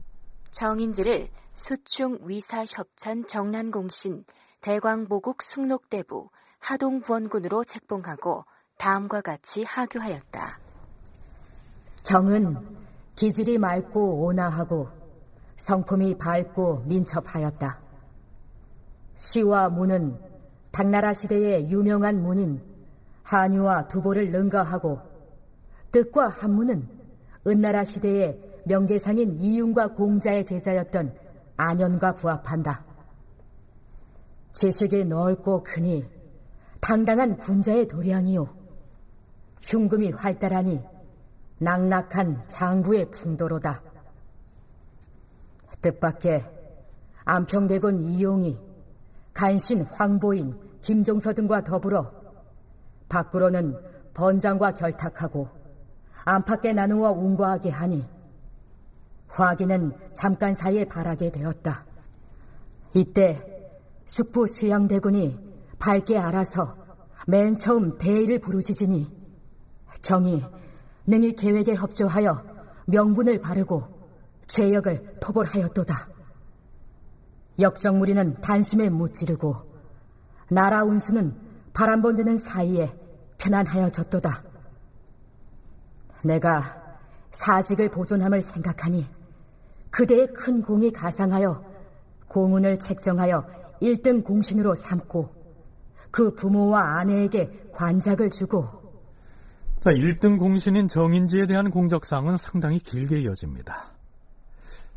정인지를 0.51 1.29
수충 1.59 2.19
위사 2.23 2.63
협찬 2.63 3.27
정난공신 3.27 4.23
대광보국 4.61 5.41
숭록대부 5.41 6.29
하동부원군으로 6.59 7.65
책봉하고 7.65 8.45
다음과 8.77 9.19
같이 9.19 9.65
하교하였다. 9.65 10.57
경은 12.05 12.55
기질이 13.15 13.57
맑고 13.57 14.23
온화하고 14.23 14.87
성품이 15.57 16.17
밝고 16.17 16.85
민첩하였다. 16.85 17.77
시와 19.15 19.67
문은 19.67 20.17
당나라 20.71 21.11
시대의 21.11 21.69
유명한 21.69 22.23
문인 22.23 22.63
한유와 23.23 23.89
두보를 23.89 24.31
능가하고 24.31 25.01
뜻과 25.91 26.29
한문은 26.29 26.87
은나라 27.45 27.83
시대의 27.83 28.61
명제상인 28.63 29.41
이윤과 29.41 29.89
공자의 29.95 30.45
제자였던 30.45 31.27
안연과 31.59 32.13
부합한다. 32.13 32.85
지식이 34.53 35.03
넓고 35.03 35.63
크니 35.63 36.09
당당한 36.79 37.35
군자의 37.35 37.89
도량이요. 37.89 38.47
흉금이 39.61 40.11
활달하니 40.11 40.81
낙낙한 41.59 42.45
장구의 42.47 43.11
풍도로다. 43.11 43.83
뜻밖의 45.81 46.49
안평대군 47.25 47.99
이용이 48.07 48.57
간신 49.33 49.81
황보인 49.81 50.57
김종서 50.79 51.33
등과 51.33 51.65
더불어 51.65 52.09
밖으로는 53.09 53.77
번장과 54.13 54.75
결탁하고 54.75 55.49
안팎에 56.23 56.71
나누어 56.71 57.11
운과하게 57.11 57.69
하니 57.69 58.18
화기는 59.29 59.93
잠깐 60.13 60.53
사이에 60.53 60.86
바라게 60.86 61.31
되었다. 61.31 61.86
이때 62.93 63.71
숙부 64.05 64.48
수양대군이 64.48 65.39
밝게 65.77 66.17
알아서 66.17 66.77
맨 67.27 67.55
처음 67.55 67.98
대의를 67.98 68.39
부르짖으니 68.39 69.15
경이 70.01 70.43
능히 71.05 71.36
계획에 71.36 71.75
협조하여 71.75 72.43
명분을 72.88 73.41
바르고 73.41 73.83
죄역을 74.48 75.17
토벌하였도다. 75.21 76.09
역정무리는 77.59 78.41
단숨에 78.41 78.89
무찌르고 78.89 79.55
나라 80.50 80.83
운수는 80.83 81.36
바람 81.74 82.01
번드는 82.01 82.37
사이에 82.37 82.89
편안하여졌도다. 83.37 84.44
내가 86.24 86.98
사직을 87.31 87.89
보존함을 87.92 88.42
생각하니 88.42 89.19
그대의 89.89 90.27
큰 90.33 90.61
공이 90.61 90.91
가상하여 90.91 91.63
공운을 92.27 92.79
책정하여 92.79 93.45
1등 93.81 94.23
공신으로 94.23 94.75
삼고 94.75 95.29
그 96.11 96.33
부모와 96.35 96.99
아내에게 96.99 97.69
관작을 97.73 98.29
주고 98.29 98.79
자, 99.79 99.91
1등 99.91 100.37
공신인 100.37 100.89
정인지에 100.89 101.45
대한 101.45 101.69
공적사항은 101.69 102.35
상당히 102.35 102.79
길게 102.79 103.21
이어집니다. 103.21 103.93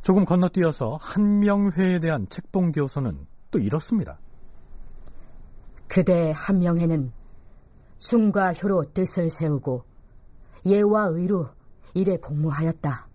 조금 0.03 0.25
건너뛰어서 0.25 0.99
한명회에 1.01 2.01
대한 2.01 2.29
책봉 2.29 2.73
교서는 2.73 3.27
또 3.53 3.61
이렇습니다. 3.61 4.19
그대 5.87 6.33
한명회는 6.35 7.13
숭과 7.99 8.55
효로 8.55 8.83
뜻을 8.93 9.31
세우고 9.31 9.85
예와 10.67 11.05
의로 11.13 11.51
일에 11.95 12.17
복무하였다. 12.17 13.12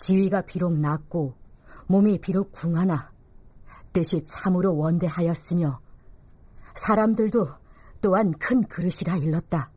지위가 0.00 0.40
비록 0.40 0.78
낮고 0.78 1.34
몸이 1.86 2.20
비록 2.20 2.52
궁하나 2.52 3.12
뜻이 3.92 4.24
참으로 4.24 4.74
원대하였으며 4.76 5.78
사람들도 6.74 7.48
또한 8.00 8.32
큰 8.38 8.62
그릇이라 8.62 9.18
일렀다. 9.18 9.70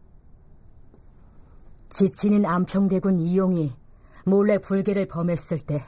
지친인 1.89 2.45
안평대군 2.45 3.19
이용이 3.19 3.75
몰래 4.25 4.57
불계를 4.59 5.07
범했을 5.07 5.59
때 5.59 5.83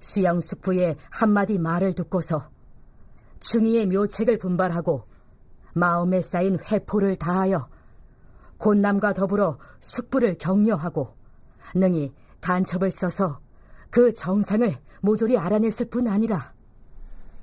수양숙부의 0.00 0.96
한마디 1.10 1.58
말을 1.58 1.92
듣고서 1.92 2.48
중의의 3.40 3.86
묘책을 3.88 4.38
분발하고 4.38 5.06
마음에 5.74 6.22
쌓인 6.22 6.58
회포를 6.58 7.16
다하여 7.16 7.68
곤남과 8.56 9.12
더불어 9.12 9.58
숙부를 9.80 10.38
격려하고 10.38 11.14
능히 11.74 12.14
간첩을 12.44 12.90
써서 12.90 13.40
그 13.88 14.12
정상을 14.12 14.70
모조리 15.00 15.38
알아냈을 15.38 15.88
뿐 15.88 16.06
아니라 16.08 16.52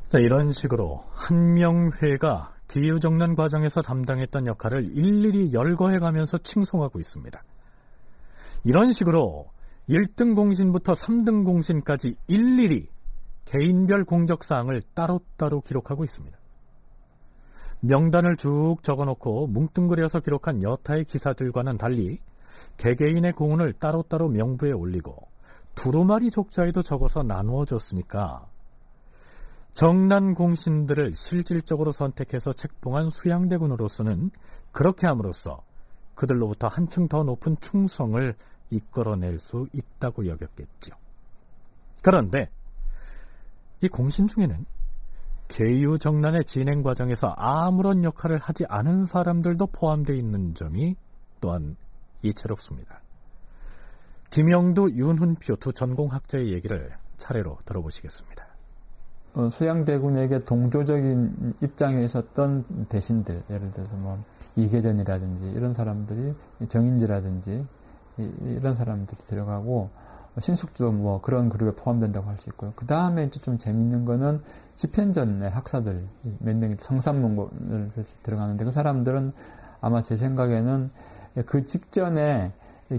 자, 0.10 0.20
이런 0.20 0.52
식으로 0.52 1.04
한명회가 1.14 2.54
기후정난 2.68 3.36
과정에서 3.36 3.82
담당했던 3.82 4.46
역할을 4.46 4.96
일일이 4.96 5.54
열거해가면서 5.54 6.38
칭송하고 6.40 7.00
있습니다. 7.00 7.44
이런 8.64 8.92
식으로 8.92 9.50
1등 9.90 10.36
공신부터 10.36 10.94
3등 10.94 11.46
공신까지 11.46 12.16
일일이 12.28 12.88
개인별 13.46 14.06
공적사항을 14.06 14.82
따로따로 14.94 15.62
기록하고 15.62 16.04
있습니다. 16.04 16.38
명단을 17.80 18.36
쭉 18.36 18.78
적어놓고 18.84 19.48
뭉뚱그려서 19.48 20.20
기록한 20.20 20.62
여타의 20.62 21.06
기사들과는 21.06 21.78
달리 21.78 22.20
개개인의 22.78 23.34
공운을 23.34 23.74
따로따로 23.74 24.30
명부에 24.30 24.72
올리고 24.72 25.16
두루마리 25.76 26.32
족자에도 26.32 26.82
적어서 26.82 27.24
나누어 27.24 27.66
줬으니까 27.66 28.48
정난 29.74 30.34
공신들을 30.34 31.14
실질적으로 31.14 31.92
선택해서 31.92 32.52
책봉한 32.52 33.10
수양대군으로서는 33.10 34.32
그렇게 34.72 35.08
함으로써 35.08 35.64
그들로부터 36.16 36.68
한층 36.68 37.08
더 37.08 37.24
높은 37.24 37.56
충성을 37.60 38.36
이끌어낼 38.70 39.40
수 39.40 39.68
있다고 39.74 40.28
여겼겠죠. 40.28 40.96
그런데 42.02 42.50
이 43.82 43.88
공신 43.88 44.28
중에는 44.28 44.66
계유정난의 45.48 46.46
진행 46.46 46.82
과정에서 46.82 47.34
아무런 47.38 48.04
역할을 48.04 48.38
하지 48.38 48.66
않은 48.70 49.06
사람들도 49.06 49.68
포함되어 49.68 50.16
있는 50.16 50.54
점이 50.54 50.96
또한 51.42 51.76
이채롭습니다. 52.22 53.02
김영두, 54.30 54.92
윤훈표 54.92 55.58
두 55.58 55.74
전공학자의 55.74 56.54
얘기를 56.54 56.92
차례로 57.18 57.58
들어보시겠습니다. 57.66 58.46
어, 59.34 59.50
수양대군에게 59.50 60.46
동조적인 60.46 61.56
입장에 61.62 62.04
있었던 62.04 62.88
대신들, 62.90 63.44
예를 63.50 63.72
들어서 63.72 63.96
뭐 63.96 64.24
이계전이라든지 64.56 65.52
이런 65.52 65.74
사람들이 65.74 66.34
정인지라든지 66.68 67.66
이런 68.58 68.76
사람들이 68.76 69.22
들어가고 69.26 69.90
신숙도 70.40 70.92
뭐 70.92 71.22
그런 71.22 71.50
그룹에 71.50 71.76
포함된다고 71.76 72.30
할 72.30 72.38
수 72.38 72.50
있고요. 72.50 72.74
그 72.76 72.86
다음에 72.86 73.26
이제 73.26 73.40
좀 73.40 73.58
재밌는 73.58 74.06
거는 74.06 74.42
집현전의 74.76 75.50
학사들 75.50 76.04
몇 76.40 76.56
명이 76.56 76.76
성산문고를 76.80 77.92
들어가는데 78.24 78.66
그 78.66 78.72
사람들은 78.72 79.34
아마 79.82 80.02
제 80.02 80.18
생각에는 80.18 80.90
그 81.46 81.66
직전에 81.66 82.52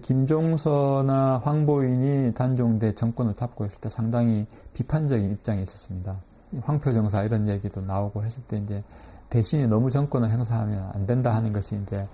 김종서나 0.03 1.41
황보인이 1.45 2.33
단종대 2.35 2.95
정권을 2.95 3.35
잡고 3.35 3.67
있을 3.67 3.81
때 3.81 3.89
상당히 3.89 4.47
비판적인 4.75 5.33
입장이 5.33 5.63
있었습니다. 5.63 6.17
황표정사 6.63 7.25
이런 7.25 7.49
얘기도 7.49 7.83
나오고 7.83 8.25
했을 8.25 8.43
때 8.49 8.57
이제 8.57 8.83
대신이 9.31 9.67
너무 9.67 9.91
정권을 9.91 10.31
행사하면 10.31 10.91
안 10.95 11.07
된다 11.07 11.35
하는 11.35 11.53
것이 11.53 11.79
이제 11.83 12.07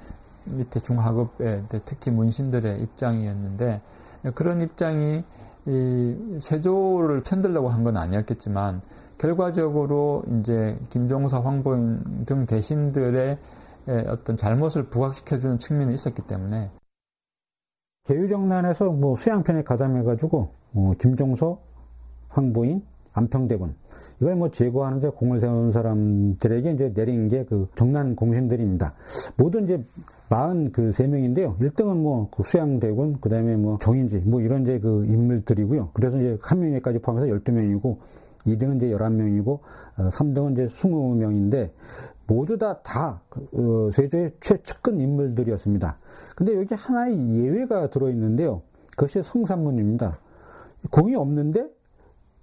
밑에 0.44 0.80
중하급의 0.80 1.64
특히 1.84 2.10
문신들의 2.10 2.80
입장이었는데 2.82 3.80
그런 4.34 4.62
입장이 4.62 5.22
이 5.66 6.38
세조를 6.40 7.22
편들려고 7.22 7.68
한 7.68 7.84
건 7.84 7.96
아니었겠지만 7.96 8.80
결과적으로 9.18 10.22
이제 10.40 10.76
김종서, 10.90 11.40
황보인 11.40 12.24
등 12.24 12.46
대신들의 12.46 13.36
어떤 14.08 14.36
잘못을 14.36 14.84
부각시켜주는 14.84 15.58
측면이 15.58 15.94
있었기 15.94 16.22
때문에 16.22 16.70
계유정난에서 18.04 18.92
뭐 18.92 19.16
수양편에 19.16 19.62
가담해가지고 19.64 20.50
어, 20.74 20.92
김종서, 20.98 21.60
황보인, 22.28 22.82
안평대군 23.14 23.74
이걸 24.20 24.34
뭐 24.36 24.50
제거하는데 24.50 25.10
공을 25.10 25.40
세운 25.40 25.72
사람들에게 25.72 26.72
이제 26.72 26.92
내린 26.92 27.28
게 27.28 27.44
그 27.44 27.68
정난 27.76 28.16
공신들입니다. 28.16 28.94
모두 29.36 29.60
이제 29.60 29.82
43명인데요. 30.28 31.56
그 31.58 31.70
1등은 31.70 31.96
뭐 31.96 32.28
그 32.30 32.42
수양대군, 32.42 33.18
그 33.20 33.28
다음에 33.28 33.56
뭐 33.56 33.78
정인지, 33.80 34.18
뭐 34.26 34.40
이런 34.40 34.62
이제 34.62 34.78
그 34.80 35.04
인물들이고요. 35.06 35.90
그래서 35.92 36.18
이제 36.18 36.36
한 36.42 36.60
명에까지 36.60 36.98
포함해서 36.98 37.32
12명이고, 37.38 37.96
2등은 38.46 38.76
이제 38.76 38.88
11명이고, 38.88 39.60
3등은 39.96 40.46
어, 40.46 40.50
이제 40.50 40.66
20명인데, 40.66 41.70
모두 42.28 42.56
다, 42.56 42.78
다, 42.82 43.20
어, 43.52 43.90
세조의 43.92 44.34
최측근 44.40 45.00
인물들이었습니다. 45.00 45.98
근데 46.36 46.54
여기 46.56 46.74
하나의 46.74 47.18
예외가 47.34 47.90
들어있는데요. 47.90 48.62
그것이 48.90 49.22
성산문입니다. 49.24 50.18
공이 50.90 51.16
없는데 51.16 51.68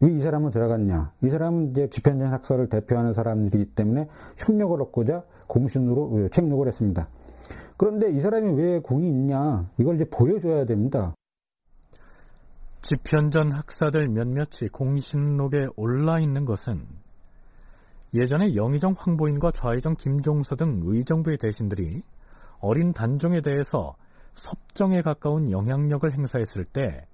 왜 0.02 0.12
이 0.12 0.22
사람은 0.22 0.52
들어갔냐? 0.52 1.14
이 1.24 1.30
사람은 1.30 1.72
이제 1.72 1.90
집현전 1.90 2.32
학설을 2.32 2.70
대표하는 2.70 3.14
사람들이기 3.14 3.72
때문에 3.76 4.08
협력을 4.38 4.80
얻고자 4.82 5.24
공신으로 5.48 6.30
책록을 6.30 6.68
했습니다. 6.68 7.08
그런데 7.78 8.12
이 8.12 8.22
사람이 8.22 8.52
왜 8.52 8.80
공이 8.80 9.08
있냐? 9.08 9.70
이걸 9.78 9.96
이제 9.96 10.06
보여줘야 10.06 10.66
됩니다. 10.66 11.14
집현전 12.82 13.52
학사들 13.52 14.10
몇몇이 14.10 14.70
공신록에 14.72 15.70
올라 15.76 16.20
있는 16.20 16.46
것은 16.46 16.86
예전에 18.16 18.56
영의정 18.56 18.96
황보인과 18.98 19.52
좌의정 19.52 19.98
김종서 19.98 20.56
등 20.56 20.80
의정부의 20.86 21.38
대신들이 21.38 22.02
어린 22.60 22.94
단종에 22.94 23.42
대해서 23.42 23.98
섭정에 24.34 25.02
가까운 25.02 25.52
영향력을 25.52 26.10
행사했을 26.10 26.64
때 26.64 27.06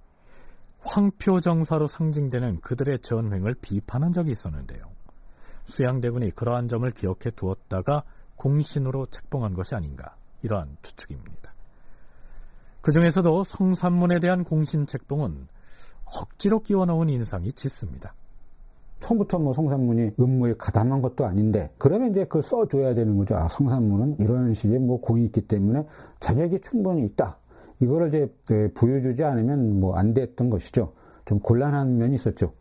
황표정사로 0.81 1.87
상징되는 1.87 2.61
그들의 2.61 2.99
전횡을 2.99 3.55
비판한 3.61 4.11
적이 4.11 4.31
있었는데요. 4.31 4.81
수양대군이 5.65 6.31
그러한 6.31 6.67
점을 6.67 6.89
기억해 6.91 7.31
두었다가 7.35 8.03
공신으로 8.35 9.07
책봉한 9.07 9.55
것이 9.55 9.73
아닌가 9.73 10.15
이러한 10.43 10.77
추측입니다. 10.83 11.53
그 12.81 12.91
중에서도 12.91 13.43
성산문에 13.43 14.19
대한 14.19 14.43
공신 14.43 14.85
책봉은 14.85 15.47
억지로 16.05 16.61
끼워 16.61 16.85
넣은 16.85 17.09
인상이 17.09 17.53
짙습니다. 17.53 18.13
처음부터 19.01 19.39
뭐 19.39 19.53
성산문이 19.53 20.11
음모에 20.19 20.55
가담한 20.57 21.01
것도 21.01 21.25
아닌데 21.25 21.69
그러면 21.77 22.11
이제 22.11 22.23
그걸 22.23 22.43
써줘야 22.43 22.93
되는 22.93 23.17
거죠. 23.17 23.35
아 23.35 23.47
성산문은 23.47 24.17
이런 24.19 24.53
식의 24.53 24.79
뭐 24.79 25.01
공이 25.01 25.25
있기 25.25 25.47
때문에 25.47 25.85
자격이 26.19 26.61
충분히 26.61 27.03
있다. 27.05 27.37
이거를 27.81 28.09
이제 28.09 28.33
그 28.45 28.71
보여주지 28.75 29.23
않으면 29.23 29.79
뭐 29.79 29.97
안 29.97 30.13
됐던 30.13 30.49
것이죠. 30.49 30.93
좀 31.25 31.39
곤란한 31.39 31.97
면이 31.97 32.15
있었죠. 32.15 32.53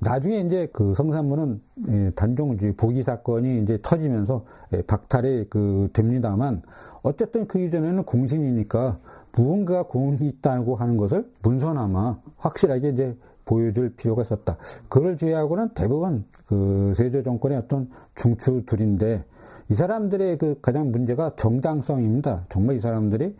나중에 0.00 0.40
이제 0.40 0.68
그 0.72 0.94
성산문은 0.94 1.60
예, 1.88 2.10
단종 2.14 2.56
보기 2.76 3.02
사건이 3.02 3.62
이제 3.62 3.78
터지면서 3.82 4.44
예, 4.72 4.82
박탈이 4.82 5.46
그 5.50 5.88
됩니다만 5.92 6.62
어쨌든 7.02 7.48
그 7.48 7.58
이전에는 7.58 8.04
공신이니까 8.04 8.98
무언가 9.32 9.82
공이 9.82 10.18
있다고 10.20 10.76
하는 10.76 10.96
것을 10.96 11.28
문서나마 11.42 12.18
확실하게 12.36 12.90
이제 12.90 13.16
보여줄 13.48 13.94
필요가 13.96 14.22
있었다. 14.22 14.58
그걸 14.88 15.16
제외하고는 15.16 15.70
대부분 15.70 16.26
그 16.46 16.92
세조 16.94 17.22
정권의 17.22 17.56
어떤 17.56 17.90
중추들인데 18.14 19.24
이 19.70 19.74
사람들의 19.74 20.36
그 20.36 20.60
가장 20.60 20.92
문제가 20.92 21.32
정당성입니다. 21.36 22.44
정말 22.50 22.76
이 22.76 22.80
사람들이 22.80 23.34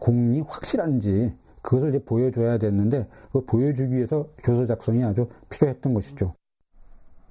공이 0.00 0.42
확실한지 0.42 1.34
그것을 1.62 1.88
이제 1.90 2.04
보여줘야 2.04 2.58
됐는데 2.58 3.08
그 3.32 3.44
보여주기 3.46 3.96
위해서 3.96 4.28
교서 4.42 4.66
작성이 4.66 5.02
아주 5.02 5.28
필요했던 5.48 5.94
것이죠. 5.94 6.34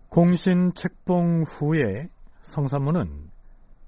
공신 0.10 0.74
책봉 0.74 1.44
후에 1.44 2.10
성산문은 2.42 3.30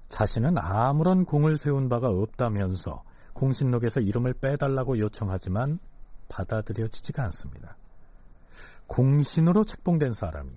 자신은 0.06 0.56
아무런 0.58 1.24
공을 1.24 1.56
세운 1.56 1.88
바가 1.88 2.08
없다면서 2.10 3.02
공신록에서 3.32 4.00
이름을 4.00 4.34
빼달라고 4.34 4.98
요청하지만 4.98 5.78
받아들여지지가 6.28 7.24
않습니다. 7.24 7.76
공신으로 8.90 9.62
책봉된 9.62 10.14
사람이 10.14 10.50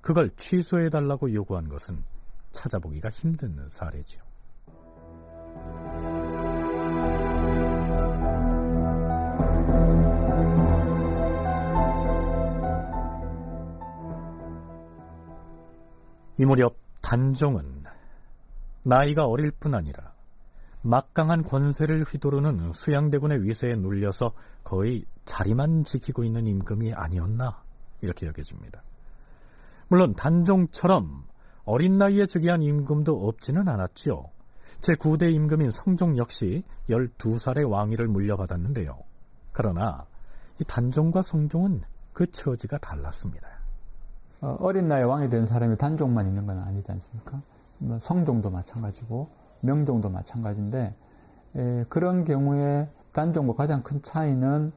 그걸 0.00 0.30
취소해달라고 0.36 1.32
요구한 1.32 1.68
것은 1.68 2.02
찾아보기가 2.50 3.08
힘든 3.08 3.68
사례지요. 3.68 4.20
이 16.38 16.44
무렵 16.44 16.76
단종은 17.00 17.84
나이가 18.82 19.26
어릴 19.26 19.52
뿐 19.52 19.76
아니라 19.76 20.12
막강한 20.82 21.42
권세를 21.42 22.02
휘두르는 22.02 22.72
수양대군의 22.72 23.44
위세에 23.44 23.76
눌려서 23.76 24.32
거의 24.64 25.04
자리만 25.24 25.84
지키고 25.84 26.24
있는 26.24 26.48
임금이 26.48 26.92
아니었나 26.94 27.67
이렇게 28.00 28.26
여겨집니다. 28.26 28.82
물론 29.88 30.14
단종처럼 30.14 31.24
어린 31.64 31.98
나이에 31.98 32.26
즉위한 32.26 32.62
임금도 32.62 33.28
없지는 33.28 33.68
않았지요. 33.68 34.30
제9대 34.80 35.32
임금인 35.32 35.70
성종 35.70 36.16
역시 36.18 36.62
12살의 36.88 37.68
왕위를 37.70 38.08
물려받았는데요. 38.08 38.98
그러나 39.52 40.06
이 40.60 40.64
단종과 40.64 41.22
성종은 41.22 41.82
그 42.12 42.30
처지가 42.30 42.78
달랐습니다. 42.78 43.48
어, 44.40 44.56
어린 44.60 44.88
나이에 44.88 45.02
왕이 45.02 45.30
된 45.30 45.46
사람이 45.46 45.78
단종만 45.78 46.26
있는 46.26 46.46
건 46.46 46.58
아니지 46.58 46.90
않습니까? 46.92 47.40
뭐 47.78 47.98
성종도 47.98 48.50
마찬가지고 48.50 49.28
명종도 49.60 50.10
마찬가지인데 50.10 50.94
에, 51.56 51.84
그런 51.88 52.24
경우에 52.24 52.88
단종과 53.12 53.54
가장 53.54 53.82
큰 53.82 54.02
차이는 54.02 54.72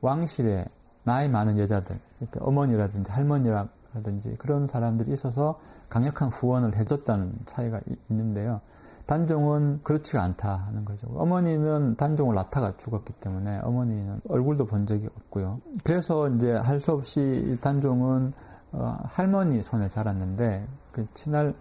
왕실에 0.00 0.66
나이 1.04 1.28
많은 1.28 1.58
여자들, 1.58 1.98
어머니라든지 2.40 3.10
할머니라든지 3.10 4.36
그런 4.38 4.66
사람들이 4.66 5.12
있어서 5.12 5.58
강력한 5.88 6.28
후원을 6.28 6.76
해줬다는 6.76 7.32
차이가 7.46 7.80
있는데요. 8.10 8.60
단종은 9.06 9.80
그렇지가 9.82 10.22
않다 10.22 10.56
하는 10.66 10.84
거죠. 10.84 11.06
어머니는 11.14 11.96
단종을 11.96 12.34
낳다가 12.34 12.72
죽었기 12.78 13.12
때문에 13.20 13.60
어머니는 13.62 14.20
얼굴도 14.28 14.66
본 14.66 14.86
적이 14.86 15.08
없고요. 15.14 15.60
그래서 15.82 16.28
이제 16.30 16.52
할 16.52 16.80
수 16.80 16.92
없이 16.92 17.58
단종은 17.60 18.32
어, 18.72 18.98
할머니 19.04 19.62
손에 19.62 19.88
자랐는데 19.88 20.66
그 20.90 21.06
친할 21.14 21.54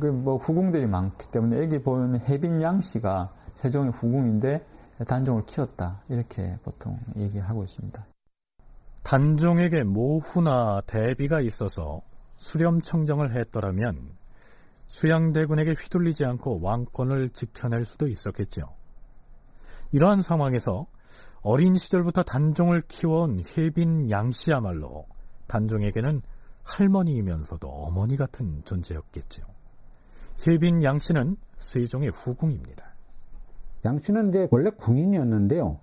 그 0.00 0.06
뭐 0.10 0.36
후궁들이 0.36 0.86
많기 0.86 1.30
때문에 1.30 1.62
애기 1.62 1.80
보면 1.82 2.20
혜빈 2.20 2.60
양 2.60 2.80
씨가 2.80 3.30
세종의 3.54 3.92
후궁인데 3.92 4.64
단종을 5.06 5.44
키웠다 5.46 6.00
이렇게 6.08 6.56
보통 6.64 6.98
얘기하고 7.16 7.62
있습니다. 7.62 8.15
단종에게 9.06 9.84
모후나 9.84 10.80
대비가 10.84 11.40
있어서 11.40 12.02
수렴청정을 12.34 13.36
했더라면 13.36 14.10
수양대군에게 14.88 15.74
휘둘리지 15.74 16.24
않고 16.24 16.60
왕권을 16.60 17.28
지켜낼 17.28 17.84
수도 17.84 18.08
있었겠죠. 18.08 18.74
이러한 19.92 20.22
상황에서 20.22 20.88
어린 21.42 21.76
시절부터 21.76 22.24
단종을 22.24 22.80
키워온 22.88 23.42
혜빈 23.46 24.10
양씨야말로 24.10 25.06
단종에게는 25.46 26.20
할머니이면서도 26.64 27.68
어머니 27.68 28.16
같은 28.16 28.60
존재였겠죠. 28.64 29.46
혜빈 30.44 30.82
양씨는 30.82 31.36
세종의 31.58 32.10
후궁입니다. 32.10 32.84
양씨는 33.84 34.30
이제 34.30 34.48
원래 34.50 34.70
궁인이었는데요. 34.70 35.78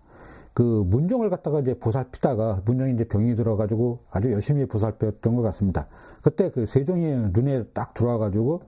그 0.53 0.61
문종을 0.61 1.29
갖다가 1.29 1.59
이제 1.59 1.73
보살피다가 1.77 2.61
문종이 2.65 2.93
이제 2.93 3.05
병이 3.05 3.35
들어가지고 3.35 3.99
아주 4.11 4.31
열심히 4.31 4.65
보살폈던 4.65 5.35
것 5.35 5.41
같습니다. 5.41 5.87
그때 6.21 6.51
그 6.51 6.65
세종의 6.65 7.31
눈에 7.33 7.63
딱 7.73 7.93
들어와가지고 7.93 8.61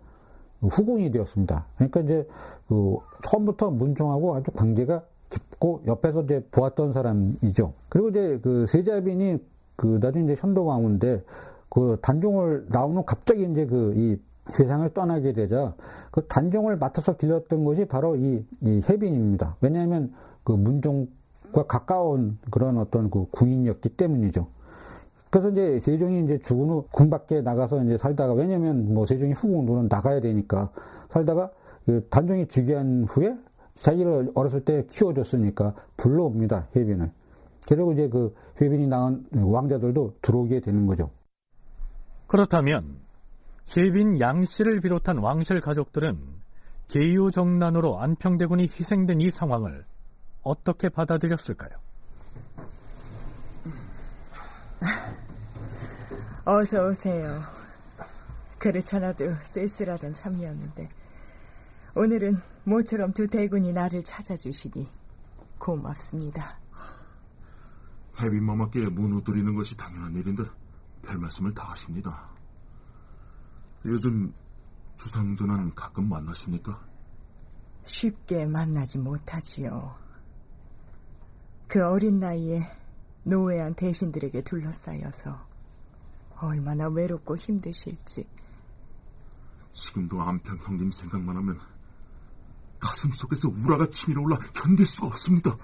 후궁이 0.61 1.11
되었습니다. 1.11 1.67
그러니까 1.75 1.99
이제 2.01 2.27
그 2.67 2.97
처음부터 3.23 3.69
문종하고 3.71 4.35
아주 4.35 4.51
관계가 4.51 5.03
깊고 5.29 5.83
옆에서 5.85 6.23
이제 6.23 6.45
보았던 6.51 6.93
사람이죠. 6.93 7.73
그리고 7.89 8.09
이제 8.09 8.39
그 8.41 8.65
세자빈이 8.67 9.37
그 9.75 9.99
나중에 10.01 10.25
이제 10.25 10.35
현도광후인데 10.39 11.23
그 11.69 11.99
단종을 12.01 12.67
나오는 12.69 13.03
갑자기 13.05 13.43
이제 13.43 13.65
그 13.65 13.93
이 13.95 14.17
세상을 14.51 14.87
떠나게 14.93 15.33
되자 15.33 15.73
그 16.11 16.25
단종을 16.27 16.77
맡아서 16.77 17.17
길렀던 17.17 17.63
것이 17.63 17.85
바로 17.85 18.15
이, 18.15 18.45
이 18.61 18.81
해빈입니다. 18.87 19.57
왜냐하면 19.61 20.13
그 20.43 20.51
문종 20.51 21.07
과 21.55 21.63
가까운 21.63 22.37
그런 22.51 22.77
어떤 22.77 23.09
그 23.09 23.27
궁인이었기 23.31 23.89
때문이죠. 23.89 24.47
그래서 25.29 25.49
이제 25.51 25.79
세종이 25.79 26.21
이제 26.25 26.37
죽은 26.39 26.69
후군 26.69 27.09
밖에 27.09 27.41
나가서 27.41 27.81
이제 27.85 27.97
살다가 27.97 28.33
왜냐면 28.33 28.93
뭐 28.93 29.05
세종이 29.05 29.31
후궁으로는 29.31 29.87
나가야 29.89 30.19
되니까 30.19 30.69
살다가 31.09 31.49
그 31.85 32.05
단종이 32.09 32.47
즉위한 32.47 33.05
후에 33.05 33.37
자기를 33.75 34.31
어렸을 34.35 34.65
때 34.65 34.85
키워줬으니까 34.89 35.73
불러옵니다. 35.95 36.67
해빈을. 36.75 37.09
그리고 37.69 37.93
이제 37.93 38.09
그 38.09 38.35
해빈이 38.61 38.87
낳은 38.87 39.25
왕자들도 39.33 40.15
들어오게 40.21 40.59
되는 40.59 40.85
거죠. 40.87 41.09
그렇다면 42.27 42.97
셰빈 43.63 44.19
양 44.19 44.43
씨를 44.43 44.81
비롯한 44.81 45.19
왕실 45.19 45.61
가족들은 45.61 46.17
계유정난으로 46.89 47.99
안평대군이 47.99 48.63
희생된 48.63 49.21
이 49.21 49.29
상황을 49.29 49.85
어떻게 50.45 50.89
받아들였을까요? 50.89 51.71
어서 56.45 56.85
오세요. 56.87 57.41
그렇잖아도 58.59 59.25
쓸쓸하던 59.43 60.13
참이었는데 60.13 60.89
오늘은 61.95 62.39
모처럼 62.63 63.11
두 63.13 63.27
대군이 63.27 63.73
나를 63.73 64.03
찾아주시니 64.03 64.87
고맙습니다. 65.57 66.59
해빈마마께 68.19 68.89
문우드리는 68.89 69.55
것이 69.55 69.75
당연한 69.75 70.13
일인데 70.15 70.43
별 71.01 71.17
말씀을 71.17 71.55
다 71.55 71.71
하십니다. 71.71 72.29
요즘 73.83 74.31
주상전환 74.97 75.73
가끔 75.73 76.07
만나십니까? 76.07 76.81
쉽게 77.83 78.45
만나지 78.45 78.99
못하지요. 78.99 80.04
그 81.67 81.83
어린 81.85 82.19
나이에 82.19 82.61
노예한 83.23 83.73
대신들에게 83.73 84.41
둘러싸여서 84.41 85.39
얼마나 86.41 86.87
외롭고 86.87 87.37
힘드실지. 87.37 88.27
지금도 89.71 90.21
안평 90.21 90.57
형님 90.59 90.91
생각만 90.91 91.35
하면 91.37 91.59
가슴 92.79 93.11
속에서 93.11 93.49
우라가 93.49 93.87
치밀어 93.87 94.21
올라 94.21 94.37
견딜 94.53 94.85
수가 94.85 95.07
없습니다. 95.07 95.57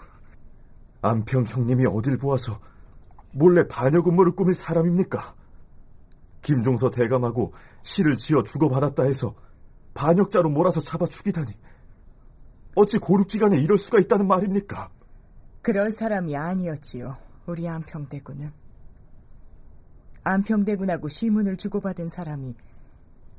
안평 1.02 1.46
형님이 1.46 1.86
어딜 1.86 2.18
보아서 2.18 2.60
몰래 3.32 3.68
반역 3.68 4.08
음모를 4.08 4.36
꾸밀 4.36 4.56
사람입니까? 4.56 5.36
김종서 6.42 6.90
대감하고 6.90 7.54
시를 7.84 8.18
지어 8.18 8.44
주고받았다 8.44 9.04
해서 9.04 9.36
반역자로 9.94 10.50
몰아서 10.50 10.82
잡아 10.82 11.06
죽이다니 11.06 11.52
어찌 12.76 12.98
고륙지간에 12.98 13.58
이럴 13.58 13.78
수가 13.78 14.00
있다는 14.00 14.28
말입니까? 14.28 14.90
그럴 15.62 15.92
사람이 15.92 16.36
아니었지요. 16.36 17.18
우리 17.46 17.68
안평대군은. 17.68 18.52
안평대군하고 20.24 21.08
시문을 21.08 21.58
주고받은 21.58 22.08
사람이 22.08 22.56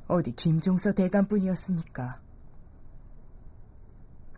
어디 0.08 0.32
김종서 0.32 0.92
대감뿐이었습니까? 0.92 2.20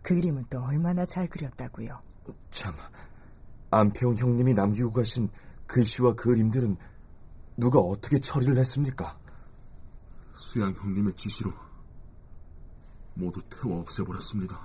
그림은 0.03 0.45
또 0.49 0.63
얼마나 0.63 1.05
잘 1.05 1.27
그렸다고요. 1.27 1.99
참, 2.51 2.73
안평 3.71 4.15
형님이 4.15 4.53
남기고 4.53 4.91
가신 4.91 5.29
글씨와 5.67 6.13
그림들은 6.13 6.77
누가 7.57 7.79
어떻게 7.79 8.19
처리를 8.19 8.57
했습니까? 8.57 9.17
수양 10.33 10.73
형님의 10.73 11.13
지시로 11.15 11.51
모두 13.15 13.41
태워 13.49 13.79
없애버렸습니다. 13.79 14.59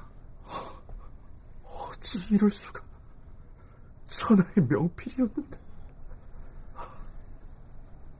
어찌 1.64 2.18
이럴 2.34 2.50
수가? 2.50 2.89
천하의 4.10 4.66
명필이었는데. 4.68 5.58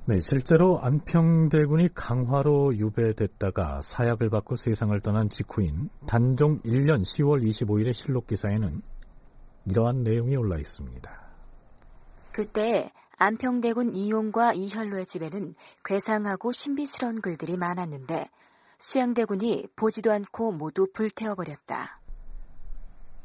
네, 0.07 0.19
실제로 0.19 0.81
안평대군이 0.81 1.95
강화로 1.95 2.77
유배됐다가 2.77 3.81
사약을 3.83 4.31
받고 4.31 4.57
세상을 4.57 4.99
떠난 5.03 5.29
직후인 5.29 5.89
단종 6.07 6.61
1년 6.63 7.03
10월 7.03 7.47
25일의 7.47 7.93
실록 7.93 8.27
기사에는 8.27 8.83
이러한 9.67 10.03
내용이 10.03 10.35
올라 10.37 10.59
있습니다. 10.59 11.21
그때 12.33 12.91
안평대군 13.19 13.95
이용과 13.95 14.55
이현로의 14.55 15.07
집에는 15.07 15.55
괴상하고 15.85 16.53
신비스러운 16.53 17.21
글들이 17.21 17.57
많았는데 17.57 18.31
수양대군이 18.79 19.69
보지도 19.77 20.11
않고 20.11 20.53
모두 20.53 20.89
불태워버렸다. 20.93 22.00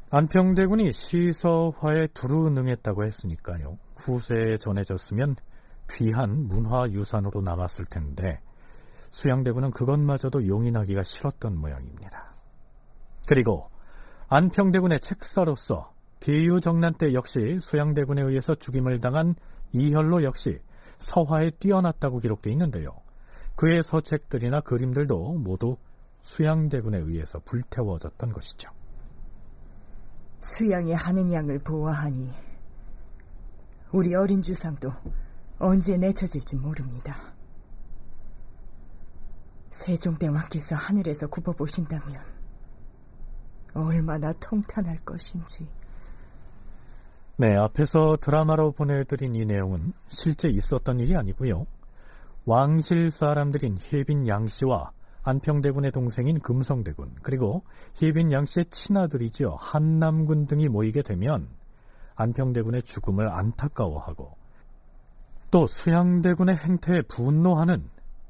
안평대군이 0.08 0.92
시서화에 0.92 2.06
두루 2.14 2.48
능했다고 2.50 3.04
했으니까요. 3.04 3.76
후세에 3.96 4.56
전해졌으면 4.56 5.34
귀한 5.90 6.46
문화유산으로 6.46 7.40
남았을 7.42 7.86
텐데 7.86 8.40
수양대군은 9.10 9.72
그것마저도 9.72 10.46
용인하기가 10.46 11.02
싫었던 11.02 11.58
모양입니다. 11.58 12.30
그리고 13.26 13.68
안평대군의 14.28 15.00
책사로서 15.00 15.92
계유정난 16.20 16.94
때 16.94 17.12
역시 17.12 17.58
수양대군에 17.60 18.22
의해서 18.22 18.54
죽임을 18.54 19.00
당한 19.00 19.34
이현로 19.72 20.22
역시 20.22 20.60
서화에 20.98 21.50
뛰어났다고 21.58 22.20
기록되어 22.20 22.52
있는데요. 22.52 22.94
그의 23.56 23.82
서책들이나 23.82 24.60
그림들도 24.60 25.34
모두 25.34 25.76
수양대군에 26.22 26.98
의해서 26.98 27.40
불태워졌던 27.40 28.32
것이죠. 28.32 28.75
수양이 30.40 30.92
하는 30.92 31.32
양을 31.32 31.60
보아하니 31.60 32.30
우리 33.92 34.14
어린 34.14 34.42
주상도 34.42 34.92
언제 35.58 35.96
내쳐질지 35.96 36.56
모릅니다. 36.56 37.16
세종대왕께서 39.70 40.74
하늘에서 40.74 41.26
굽어보신다면 41.28 42.20
얼마나 43.74 44.32
통탄할 44.34 44.98
것인지. 45.04 45.68
네, 47.38 47.54
앞에서 47.54 48.16
드라마로 48.20 48.72
보내드린 48.72 49.34
이 49.34 49.44
내용은 49.44 49.92
실제 50.08 50.48
있었던 50.48 51.00
일이 51.00 51.14
아니고요. 51.14 51.66
왕실 52.46 53.10
사람들인 53.10 53.78
혜빈 53.78 54.26
양씨와 54.26 54.92
안평대군의 55.26 55.90
동생인 55.90 56.38
금성대군 56.38 57.16
그리고 57.20 57.64
혜빈 58.00 58.30
양씨의 58.30 58.66
친아들이죠 58.66 59.56
한남군 59.58 60.46
등이 60.46 60.68
모이게 60.68 61.02
되면 61.02 61.48
안평대군의 62.14 62.84
죽음을 62.84 63.28
안타까워하고 63.28 64.30
또 65.50 65.66
수양대군의 65.66 66.54
행태에 66.54 67.02
분노하는 67.02 67.82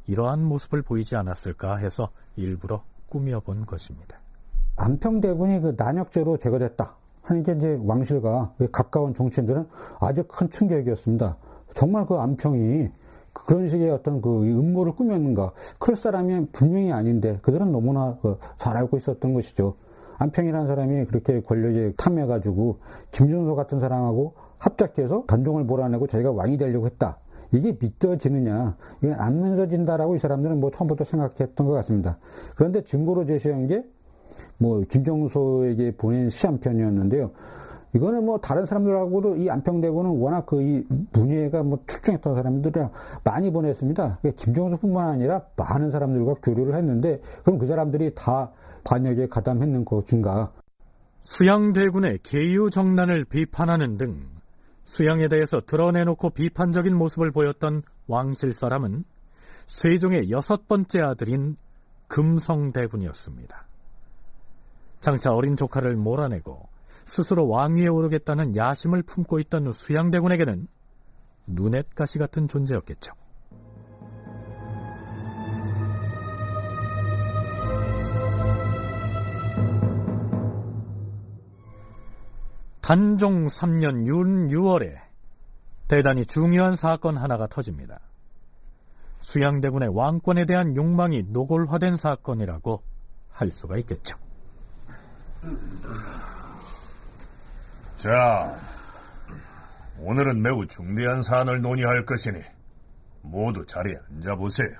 이러한 0.06 0.42
모습을 0.42 0.80
보이지 0.80 1.16
않았을까 1.16 1.76
해서 1.76 2.10
일부러 2.36 2.82
꾸며본 3.10 3.66
것입니다. 3.66 4.18
안평대군이 4.76 5.60
그 5.60 5.74
난역죄로 5.76 6.38
제거됐다. 6.38 6.96
하니까 7.22 7.52
이제 7.52 7.78
왕실과 7.82 8.54
가까운 8.72 9.12
정치인들은 9.14 9.68
아주 10.00 10.24
큰 10.28 10.48
충격이었습니다. 10.48 11.36
정말 11.74 12.06
그 12.06 12.16
안평이 12.16 12.88
그런 13.44 13.68
식의 13.68 13.90
어떤 13.90 14.20
그 14.20 14.28
음모를 14.44 14.92
꾸몄는가. 14.92 15.52
그럴 15.78 15.96
사람이 15.96 16.46
분명히 16.52 16.92
아닌데 16.92 17.38
그들은 17.42 17.72
너무나 17.72 18.16
그잘 18.22 18.76
알고 18.76 18.96
있었던 18.96 19.34
것이죠. 19.34 19.74
안평이라는 20.18 20.66
사람이 20.66 21.04
그렇게 21.06 21.42
권력에 21.42 21.92
탐해가지고 21.96 22.78
김준소 23.10 23.54
같은 23.54 23.80
사람하고 23.80 24.34
합작해서 24.58 25.24
단종을 25.26 25.64
몰아내고 25.64 26.06
자기가 26.06 26.32
왕이 26.32 26.56
되려고 26.56 26.86
했다. 26.86 27.18
이게 27.52 27.76
믿어지느냐. 27.78 28.76
이건 29.02 29.20
안 29.20 29.42
믿어진다라고 29.42 30.16
이 30.16 30.18
사람들은 30.18 30.58
뭐 30.58 30.70
처음부터 30.70 31.04
생각했던 31.04 31.66
것 31.66 31.72
같습니다. 31.74 32.18
그런데 32.54 32.82
증거로 32.82 33.26
제시한 33.26 33.66
게 33.66 33.84
뭐 34.58 34.80
김종소에게 34.88 35.92
보낸 35.96 36.30
시 36.30 36.46
한 36.46 36.58
편이었는데요. 36.58 37.30
이거는 37.96 38.24
뭐 38.26 38.38
다른 38.38 38.66
사람들하고도 38.66 39.36
이 39.36 39.48
안평대군은 39.48 40.10
워낙 40.10 40.44
그 40.44 40.66
이 40.66 40.84
문예가 41.12 41.62
뭐 41.62 41.78
출중했던 41.86 42.34
사람들이랑 42.34 42.90
많이 43.24 43.50
보냈습니다. 43.52 44.18
그러니까 44.20 44.42
김종수뿐만 44.42 45.08
아니라 45.08 45.42
많은 45.56 45.90
사람들과 45.90 46.34
교류를 46.42 46.74
했는데 46.74 47.20
그럼 47.44 47.58
그 47.58 47.66
사람들이 47.66 48.14
다 48.14 48.50
반역에 48.84 49.28
가담했는 49.28 49.84
것인가? 49.84 50.52
수양대군의 51.22 52.20
계유정난을 52.22 53.24
비판하는 53.26 53.96
등 53.96 54.28
수양에 54.84 55.28
대해서 55.28 55.60
드러내놓고 55.60 56.30
비판적인 56.30 56.96
모습을 56.96 57.30
보였던 57.32 57.82
왕실 58.06 58.52
사람은 58.52 59.04
세종의 59.66 60.30
여섯 60.30 60.68
번째 60.68 61.00
아들인 61.00 61.56
금성대군이었습니다. 62.08 63.66
장차 65.00 65.34
어린 65.34 65.56
조카를 65.56 65.96
몰아내고 65.96 66.75
스스로 67.06 67.48
왕위에 67.48 67.86
오르겠다는 67.86 68.56
야심을 68.56 69.04
품고 69.04 69.38
있던 69.38 69.72
수양대군에게는 69.72 70.66
눈엣가시 71.46 72.18
같은 72.18 72.48
존재였겠죠. 72.48 73.12
단종 82.80 83.46
3년 83.46 84.06
윤 84.06 84.48
6월에 84.48 85.00
대단히 85.88 86.26
중요한 86.26 86.74
사건 86.74 87.16
하나가 87.16 87.46
터집니다. 87.46 88.00
수양대군의 89.20 89.88
왕권에 89.94 90.44
대한 90.44 90.74
욕망이 90.74 91.22
노골화된 91.28 91.96
사건이라고 91.96 92.82
할 93.30 93.50
수가 93.52 93.76
있겠죠. 93.78 94.16
자, 98.06 98.56
오늘은 99.98 100.40
매우 100.40 100.64
중대한 100.64 101.20
사안을 101.20 101.60
논의할 101.60 102.06
것이니 102.06 102.40
모두 103.20 103.66
자리에 103.66 103.96
앉아보세요. 104.08 104.70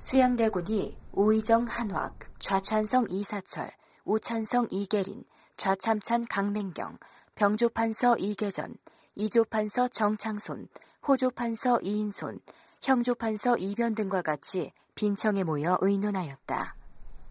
수양대군이 0.00 0.98
오이정 1.12 1.66
한확, 1.66 2.18
좌찬성 2.40 3.06
이사철, 3.08 3.70
우찬성 4.04 4.66
이계린, 4.72 5.22
좌참찬 5.56 6.24
강맹경, 6.28 6.98
병조판서 7.36 8.16
이계전, 8.16 8.74
이조판서 9.14 9.86
정창손, 9.86 10.66
호조판서 11.06 11.82
이인손, 11.82 12.40
형조판서 12.82 13.58
이변 13.58 13.94
등과 13.94 14.22
같이 14.22 14.72
빈청에 14.96 15.44
모여 15.44 15.78
의논하였다. 15.80 16.74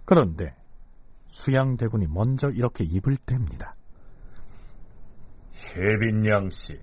그런데 0.06 0.56
수양대군이 1.36 2.08
먼저 2.08 2.50
이렇게 2.50 2.86
입을 2.86 3.17
댑니다. 3.17 3.74
혜빈양 5.76 6.50
씨, 6.50 6.80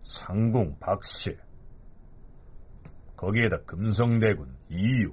상궁 0.00 0.78
박 0.80 1.04
씨, 1.04 1.36
거기에다 3.16 3.60
금성대군 3.64 4.56
이유, 4.70 5.12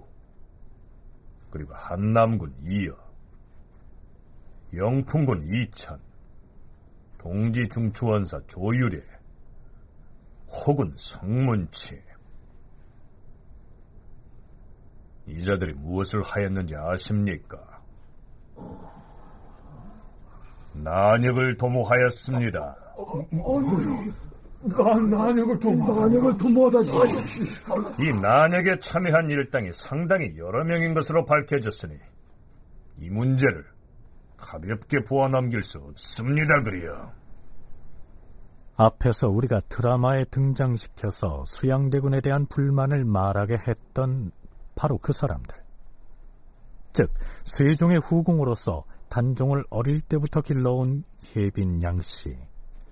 그리고 1.49 1.73
한남군 1.73 2.55
이여, 2.63 2.97
영풍군 4.73 5.53
이찬, 5.53 5.99
동지중추원사 7.17 8.43
조유래, 8.47 9.01
혹은 10.47 10.93
성문치. 10.95 12.06
이자들이 15.27 15.73
무엇을 15.73 16.23
하였는지 16.23 16.75
아십니까? 16.75 17.57
난역을 20.73 21.57
도모하였습니다. 21.57 22.75
난 24.61 25.09
난역을 25.09 25.59
도모, 25.59 25.93
난역을 25.93 26.37
도모하다니. 26.37 26.89
이 27.99 28.13
난역에 28.13 28.79
참여한 28.79 29.29
일당이 29.29 29.71
상당히 29.71 30.35
여러 30.37 30.63
명인 30.63 30.93
것으로 30.93 31.25
밝혀졌으니 31.25 31.95
이 32.99 33.09
문제를 33.09 33.65
가볍게 34.35 35.03
보아 35.03 35.27
넘길 35.27 35.61
수 35.63 35.79
없습니다, 35.79 36.61
그리요. 36.61 37.11
앞에서 38.75 39.29
우리가 39.29 39.59
드라마에 39.69 40.25
등장시켜서 40.25 41.43
수양대군에 41.47 42.21
대한 42.21 42.45
불만을 42.45 43.05
말하게 43.05 43.57
했던 43.67 44.31
바로 44.77 44.97
그 44.99 45.11
사람들. 45.11 45.57
즉, 46.93 47.13
세종의 47.43 47.99
후궁으로서 47.99 48.85
단종을 49.09 49.65
어릴 49.69 49.99
때부터 49.99 50.41
길러온 50.41 51.03
혜빈 51.35 51.81
양씨, 51.81 52.37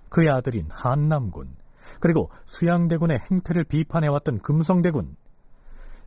그의 0.09 0.29
아들인 0.29 0.67
한남군, 0.71 1.55
그리고 1.99 2.31
수양대군의 2.45 3.19
행태를 3.31 3.63
비판해왔던 3.65 4.39
금성대군, 4.39 5.15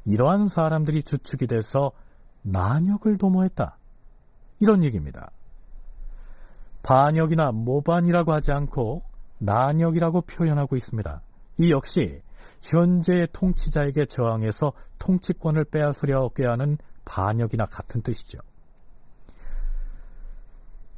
이러한 0.04 0.48
사람들이 0.48 1.02
주축이 1.02 1.46
돼서 1.46 1.92
난역을 2.42 3.16
도모했다. 3.18 3.76
이런 4.60 4.82
얘기입니다. 4.82 5.30
반역이나 6.82 7.52
모반이라고 7.52 8.32
하지 8.32 8.52
않고 8.52 9.02
난역이라고 9.38 10.22
표현하고 10.22 10.76
있습니다. 10.76 11.22
이 11.58 11.70
역시 11.70 12.22
현재의 12.61 13.29
통치자에게 13.33 14.07
저항해서 14.07 14.73
통치권을 14.99 15.64
빼앗으려게 15.64 16.47
하는 16.47 16.79
반역이나 17.05 17.66
같은 17.66 18.03
뜻이죠. 18.03 18.38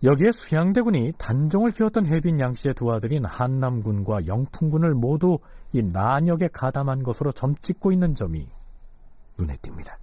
여기에 0.02 0.32
수양대군이 0.32 1.12
단종을 1.18 1.72
피웠던 1.72 2.06
혜빈 2.06 2.40
양씨의 2.40 2.74
두 2.74 2.90
아들인 2.90 3.24
한남군과 3.26 4.26
영풍군을 4.26 4.94
모두 4.94 5.38
이 5.72 5.82
난역에 5.82 6.48
가담한 6.48 7.02
것으로 7.02 7.32
점찍고 7.32 7.92
있는 7.92 8.14
점이 8.14 8.48
눈에 9.38 9.54
띕니다. 9.54 9.96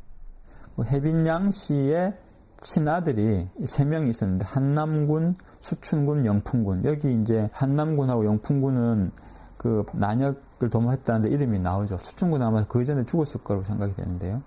혜빈 0.86 1.26
양씨의 1.26 2.16
친아들이 2.62 3.48
세 3.66 3.86
명이 3.86 4.12
있었는데 4.12 4.46
한남군, 4.46 5.36
수춘군, 5.62 6.26
영풍군. 6.26 6.86
여기 6.86 7.14
이제 7.14 7.50
한남군하고 7.52 8.26
영풍군은 8.26 9.12
그 9.58 9.84
난역 9.94 10.47
을 10.62 10.70
도모했다는데 10.72 11.30
이름이 11.30 11.60
나오죠. 11.60 11.98
수춘군은 12.00 12.46
아마 12.48 12.64
그 12.64 12.84
전에 12.84 13.06
죽었을 13.06 13.44
거라고 13.44 13.64
생각이 13.64 13.96
되는데요. 13.96 14.42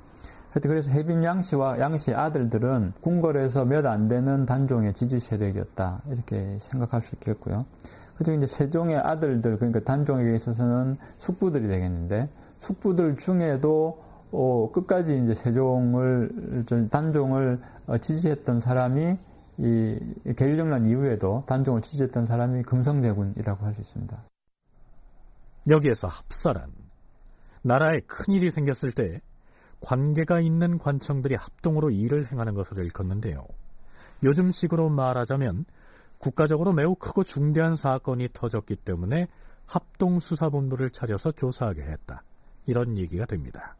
하여튼 0.51 0.69
그래서 0.69 0.91
혜빈 0.91 1.23
양씨와 1.23 1.79
양씨의 1.79 2.17
아들들은 2.17 2.95
궁궐에서 3.01 3.65
몇 3.65 3.87
안 3.87 4.09
되는 4.09 4.45
단종의 4.45 4.95
지지 4.95 5.21
세력이었다. 5.21 6.03
이렇게 6.09 6.59
생각할 6.59 7.03
수 7.03 7.15
있겠고요. 7.15 7.65
그리고 8.19 8.33
이제 8.37 8.47
세종의 8.49 8.97
아들들, 8.99 9.57
그러니까 9.57 9.81
단종에게 9.81 10.35
있어서는 10.35 10.99
숙부들이 11.21 11.69
되겠는데, 11.69 12.29
숙부들 12.59 13.17
중에도 13.17 14.03
어, 14.33 14.71
끝까지 14.73 15.23
이제 15.23 15.35
세종을, 15.35 16.65
단종을 16.91 17.61
어, 17.87 17.99
지지했던 17.99 18.61
사람이 18.61 19.17
이 19.59 19.99
계유정난 20.37 20.87
이후에도 20.87 21.45
단종을 21.47 21.83
지지했던 21.83 22.27
사람이 22.27 22.63
금성대군이라고 22.65 23.65
할 23.65 23.75
수 23.75 23.81
있습니다. 23.81 24.17
여기에서 25.69 26.09
합사란 26.09 26.73
나라에 27.63 28.01
큰 28.01 28.35
일이 28.35 28.51
생겼을 28.51 28.93
때 28.93 29.21
관계가 29.81 30.41
있는 30.41 30.79
관청들이 30.79 31.35
합동으로 31.35 31.91
일을 31.91 32.31
행하는 32.31 32.55
것을 32.55 32.85
일컫는데요. 32.85 33.47
요즘식으로 34.25 34.91
말하자면 34.91 35.65
국가적으로 36.19 36.73
매우 36.73 36.95
크고 36.95 37.25
중대한 37.25 37.75
사건이 37.75 38.29
터졌기 38.33 38.77
때문에 38.77 39.29
합동수사본부를 39.67 40.91
차려서 40.91 41.33
조사하게 41.33 41.83
했다. 41.83 42.23
이런 42.67 42.99
얘기가 42.99 43.25
됩니다. 43.25 43.77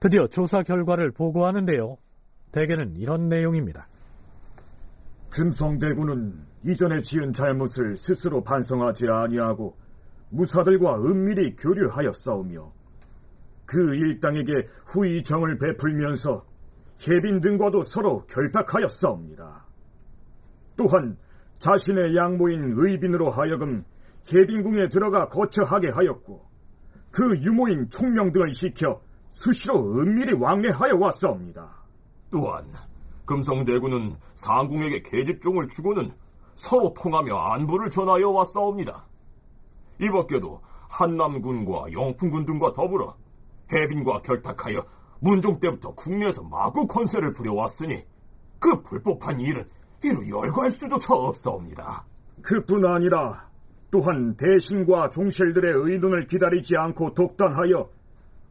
드디어 0.00 0.26
조사 0.26 0.62
결과를 0.62 1.12
보고하는데요. 1.12 1.96
대개는 2.50 2.96
이런 2.96 3.28
내용입니다. 3.28 3.86
금성대군은 5.30 6.44
이전에 6.64 7.00
지은 7.00 7.32
잘못을 7.32 7.96
스스로 7.96 8.42
반성하지 8.42 9.08
아니하고 9.08 9.76
무사들과 10.32 10.96
은밀히 11.04 11.54
교류하였사오며 11.56 12.72
그 13.66 13.94
일당에게 13.94 14.66
후이정을 14.86 15.58
베풀면서 15.58 16.44
해빈 17.06 17.40
등과도 17.40 17.82
서로 17.82 18.24
결탁하였사옵니다. 18.26 19.66
또한 20.76 21.16
자신의 21.58 22.16
양모인 22.16 22.74
의빈으로 22.76 23.30
하여금 23.30 23.84
해빈궁에 24.32 24.88
들어가 24.88 25.28
거처하게 25.28 25.90
하였고 25.90 26.44
그 27.10 27.36
유모인 27.38 27.90
총명 27.90 28.32
등을 28.32 28.52
시켜 28.52 29.00
수시로 29.28 29.98
은밀히 29.98 30.32
왕래하여 30.32 30.96
왔사옵니다. 30.96 31.70
또한 32.30 32.66
금성대군은 33.26 34.16
상궁에게 34.34 35.02
계집종을 35.02 35.68
주고는 35.68 36.10
서로 36.54 36.92
통하며 36.94 37.36
안부를 37.36 37.90
전하여 37.90 38.30
왔사옵니다. 38.30 39.06
이 39.98 40.08
밖에도 40.08 40.60
한남군과 40.88 41.92
영풍군 41.92 42.44
등과 42.44 42.72
더불어 42.72 43.16
해빈과 43.72 44.22
결탁하여 44.22 44.84
문종 45.20 45.60
때부터 45.60 45.94
국내에서 45.94 46.42
마구 46.42 46.86
권세를 46.86 47.32
부려왔으니 47.32 48.02
그 48.58 48.82
불법한 48.82 49.40
일은 49.40 49.68
이루 50.04 50.28
열거할 50.28 50.70
수조차 50.70 51.14
없사옵니다. 51.14 52.04
그뿐 52.42 52.84
아니라 52.84 53.48
또한 53.90 54.36
대신과 54.36 55.10
종실들의 55.10 55.72
의논을 55.74 56.26
기다리지 56.26 56.76
않고 56.76 57.14
독단하여 57.14 57.88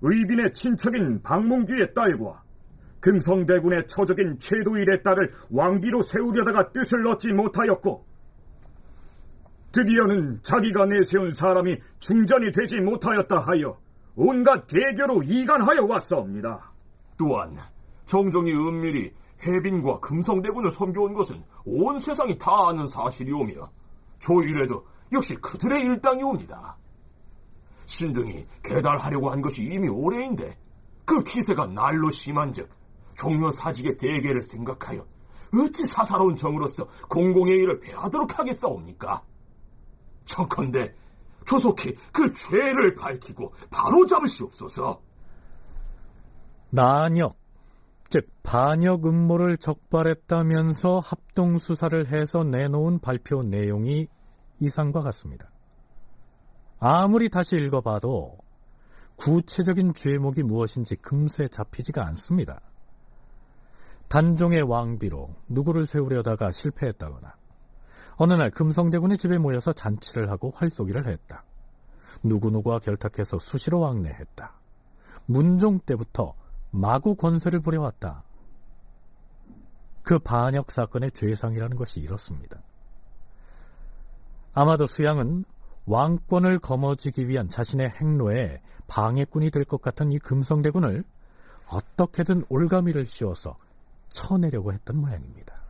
의빈의 0.02 0.54
친척인 0.54 1.22
박문규의 1.22 1.94
딸과 1.94 2.44
금성대군의 3.02 3.88
처적인 3.88 4.40
최도일의 4.40 5.04
딸을 5.04 5.32
왕비로 5.50 6.02
세우려다가 6.04 6.72
뜻을 6.72 7.06
얻지 7.08 7.34
못하였고 7.34 8.06
드디어는 9.72 10.40
자기가 10.44 10.86
내세운 10.86 11.32
사람이 11.32 11.78
중전이 12.00 12.52
되지 12.52 12.82
못하였다 12.82 13.40
하여 13.40 13.80
온갖 14.16 14.68
개교로 14.68 15.24
이간하여 15.24 15.86
왔사옵니다. 15.86 16.72
또한 17.18 17.58
정정이 18.06 18.52
은밀히 18.52 19.14
해빈과 19.42 20.00
금성대군을 20.02 20.72
섬겨온 20.72 21.14
것은 21.14 21.44
온 21.66 22.00
세상이 22.00 22.38
다 22.38 22.52
아는 22.68 22.86
사실이오며 22.86 23.72
조일에도 24.20 24.86
역시 25.12 25.36
그들의 25.36 25.82
일당이옵니다. 25.84 26.78
신등이 27.86 28.46
개달하려고 28.64 29.30
한 29.30 29.42
것이 29.42 29.64
이미 29.64 29.88
오래인데 29.88 30.58
그 31.06 31.24
기세가 31.24 31.68
날로 31.68 32.10
심한즉 32.10 32.70
종묘 33.18 33.52
사직의 33.52 33.98
대계를 33.98 34.44
생각하여 34.44 35.06
어찌 35.54 35.86
사사로운 35.86 36.36
정으로서 36.36 36.88
공공의 37.10 37.58
일을 37.58 37.80
배하도록 37.80 38.40
하겠사옵니까? 38.40 39.22
청컨대 40.32 40.94
조속히 41.46 41.96
그 42.14 42.32
죄를 42.34 42.96
밝히고 42.96 43.54
바로 43.70 44.06
잡으시옵소서. 44.06 45.02
난역, 46.70 47.36
즉 48.10 48.30
반역 48.44 49.06
음모를 49.06 49.58
적발했다면서 49.58 51.00
합동 51.00 51.58
수사를 51.58 52.08
해서 52.08 52.44
내놓은 52.44 53.00
발표 53.00 53.42
내용이 53.42 54.08
이상과 54.60 55.02
같습니다. 55.02 55.50
아무리 56.80 57.30
다시 57.30 57.58
읽어봐도 57.58 58.38
구체적인 59.18 59.94
죄목이 59.94 60.44
무엇인지 60.44 60.96
금세 60.96 61.48
잡히지가 61.48 62.06
않습니다. 62.08 62.62
단종의 64.08 64.62
왕비로 64.62 65.36
누구를 65.50 65.86
세우려다가 65.86 66.52
실패했다거나 66.52 67.41
어느 68.24 68.34
날 68.34 68.52
금성대군의 68.52 69.18
집에 69.18 69.40
모여서 69.40 69.74
잔치를 69.74 70.30
하고 70.30 70.52
활쏘기를 70.52 71.08
했다. 71.08 71.44
누구누구와 72.22 72.78
결탁해서 72.78 73.40
수시로 73.40 73.80
왕래했다. 73.80 74.54
문종 75.26 75.80
때부터 75.80 76.36
마구 76.70 77.16
권세를 77.16 77.62
부려왔다. 77.62 78.24
그 80.04 80.20
반역 80.20 80.70
사건의 80.70 81.14
죄상이라는 81.14 81.76
것이 81.76 82.00
이렇습니다. 82.00 82.62
아마도 84.54 84.86
수양은 84.86 85.44
왕권을 85.88 86.60
거머쥐기 86.60 87.28
위한 87.28 87.50
자신의 87.50 87.90
행로에 87.90 88.62
방해꾼이 88.86 89.50
될 89.50 89.64
것 89.64 89.82
같은 89.82 90.12
이 90.12 90.20
금성대군을 90.20 91.04
어떻게든 91.74 92.44
올가미를 92.50 93.04
씌워서 93.08 93.58
쳐내려고 94.10 94.74
했던 94.74 94.98
모양입니다. 94.98 95.61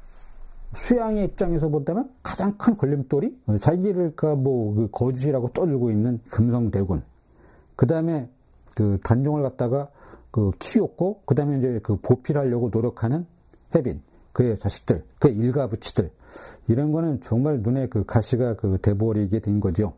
수양의 0.74 1.26
입장에서 1.26 1.70
본다면 1.70 2.10
가장 2.24 2.58
큰 2.58 2.78
걸림돌이 2.78 3.38
자기를 3.60 4.14
뭐그 4.20 4.90
거주시라고 4.92 5.50
떠들고 5.50 5.92
있는 5.92 6.20
금성대군. 6.30 7.04
그 7.76 7.88
다음에 7.88 8.30
그 8.76 9.00
단종을 9.04 9.44
갖다가 9.44 9.90
그 10.32 10.52
키웠고 10.60 11.22
그 11.26 11.36
다음에 11.36 11.58
이제 11.58 11.80
그 11.84 11.98
보필하려고 11.98 12.70
노력하는 12.74 13.26
해빈 13.76 14.02
그의 14.32 14.58
자식들 14.60 15.04
그의 15.20 15.36
일가 15.36 15.68
부치들 15.68 16.10
이런 16.68 16.92
거는 16.92 17.22
정말 17.22 17.60
눈에 17.62 17.88
그 17.88 18.06
가시가 18.06 18.56
그 18.56 18.78
대버리게 18.82 19.40
된 19.40 19.60
거죠. 19.60 19.94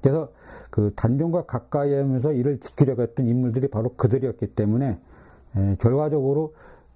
그래서 0.00 0.30
그 0.70 0.92
단종과 0.94 1.46
가까이 1.46 1.94
하면서 1.94 2.32
이를 2.32 2.60
지키려고 2.60 3.02
했던 3.02 3.26
인물들이 3.26 3.68
바로 3.68 3.94
그들이었기 3.96 4.54
때문에 4.54 4.98
에, 5.56 5.76
결과적으로 5.80 6.54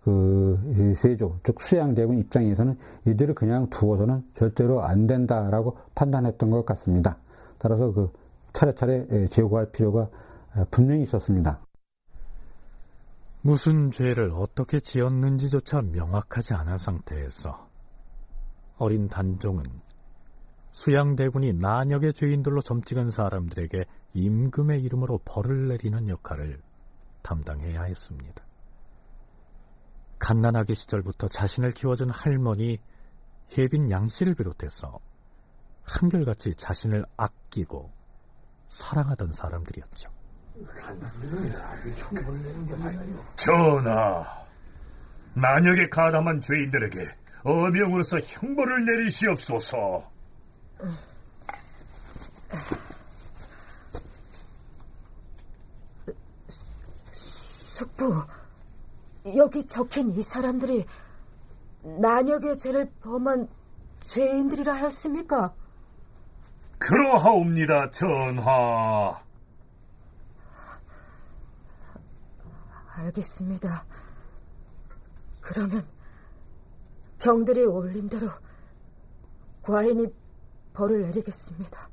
그 0.09 0.95
세조 0.97 1.39
즉 1.45 1.61
수양대군 1.61 2.17
입장에서는 2.19 2.79
이들을 3.05 3.35
그냥 3.35 3.69
두어서는 3.69 4.25
절대로 4.35 4.83
안 4.83 5.07
된다라고 5.07 5.77
판단했던 5.95 6.49
것 6.51 6.65
같습니다. 6.65 7.19
따라서 7.59 7.93
그 7.93 8.11
차례차례 8.55 9.29
제거할 9.29 9.71
필요가 9.71 10.09
분명히 10.71 11.03
있었습니다. 11.03 11.61
무슨 13.43 13.91
죄를 13.91 14.33
어떻게 14.35 14.81
지었는지조차 14.81 15.83
명확하지 15.83 16.55
않은 16.55 16.79
상태에서 16.79 17.69
어린 18.79 19.09
단종은 19.09 19.63
수양대군이 20.73 21.53
난역의 21.53 22.15
죄인들로 22.15 22.63
점찍은 22.63 23.11
사람들에게 23.11 23.85
임금의 24.15 24.83
이름으로 24.85 25.21
벌을 25.27 25.69
내리는 25.69 26.09
역할을 26.09 26.61
담당해야 27.23 27.83
했습니다. 27.83 28.48
갓난아기 30.19 30.75
시절부터 30.75 31.29
자신을 31.29 31.73
키워준 31.73 32.11
할머니 32.11 32.81
혜빈 33.57 33.91
양씨를 33.91 34.35
비롯해서 34.35 34.99
한결같이 35.85 36.55
자신을 36.55 37.05
아끼고 37.17 37.91
사랑하던 38.69 39.33
사람들이었죠. 39.33 40.11
전하, 43.37 44.27
난역에 45.35 45.89
가담한 45.89 46.41
죄인들에게 46.41 47.09
어명으로서 47.45 48.19
형벌을 48.21 48.85
내리시옵소서. 48.85 50.11
숙부, 57.13 58.27
여기 59.37 59.65
적힌 59.67 60.11
이 60.11 60.23
사람들이 60.23 60.85
난역의 61.83 62.59
죄를 62.59 62.91
범한 63.01 63.49
죄인들이라 64.03 64.75
하였습니까? 64.75 65.55
그러하옵니다, 66.79 67.91
전하. 67.91 69.21
알겠습니다. 72.95 73.87
그러면 75.41 75.87
경들이 77.19 77.65
올린 77.65 78.09
대로 78.09 78.29
과인이 79.63 80.07
벌을 80.73 81.03
내리겠습니다. 81.03 81.89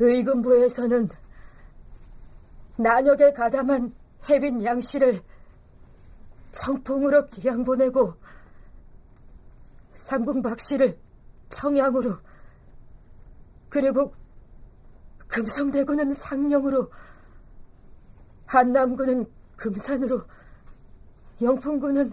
의금부에서는 0.00 1.08
난역에 2.78 3.32
가담한 3.32 3.92
혜빈 4.28 4.64
양씨를 4.64 5.20
청풍으로 6.52 7.26
기양 7.26 7.64
보내고 7.64 8.14
상궁 9.94 10.42
박 10.42 10.60
씨를 10.60 10.98
청양으로 11.50 12.14
그리고 13.68 14.14
금성대군은 15.26 16.14
상령으로 16.14 16.90
한남군은 18.46 19.26
금산으로 19.56 20.22
영풍군은 21.42 22.12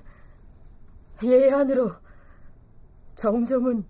예안으로 1.24 1.94
정종은 3.14 3.86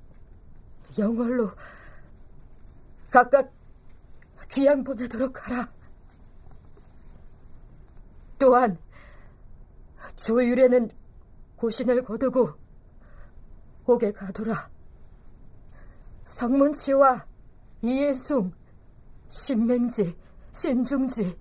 영월로 0.99 1.49
각각 3.09 3.51
귀양 4.51 4.83
보내도록 4.83 5.47
하라. 5.47 5.74
또한 8.37 8.77
조율에는 10.15 10.89
고신을 11.57 12.03
거두고 12.03 12.49
옥에 13.85 14.11
가두라. 14.11 14.69
성문치와 16.27 17.25
이예숭, 17.81 18.51
신맹지, 19.29 20.17
신중지, 20.51 21.37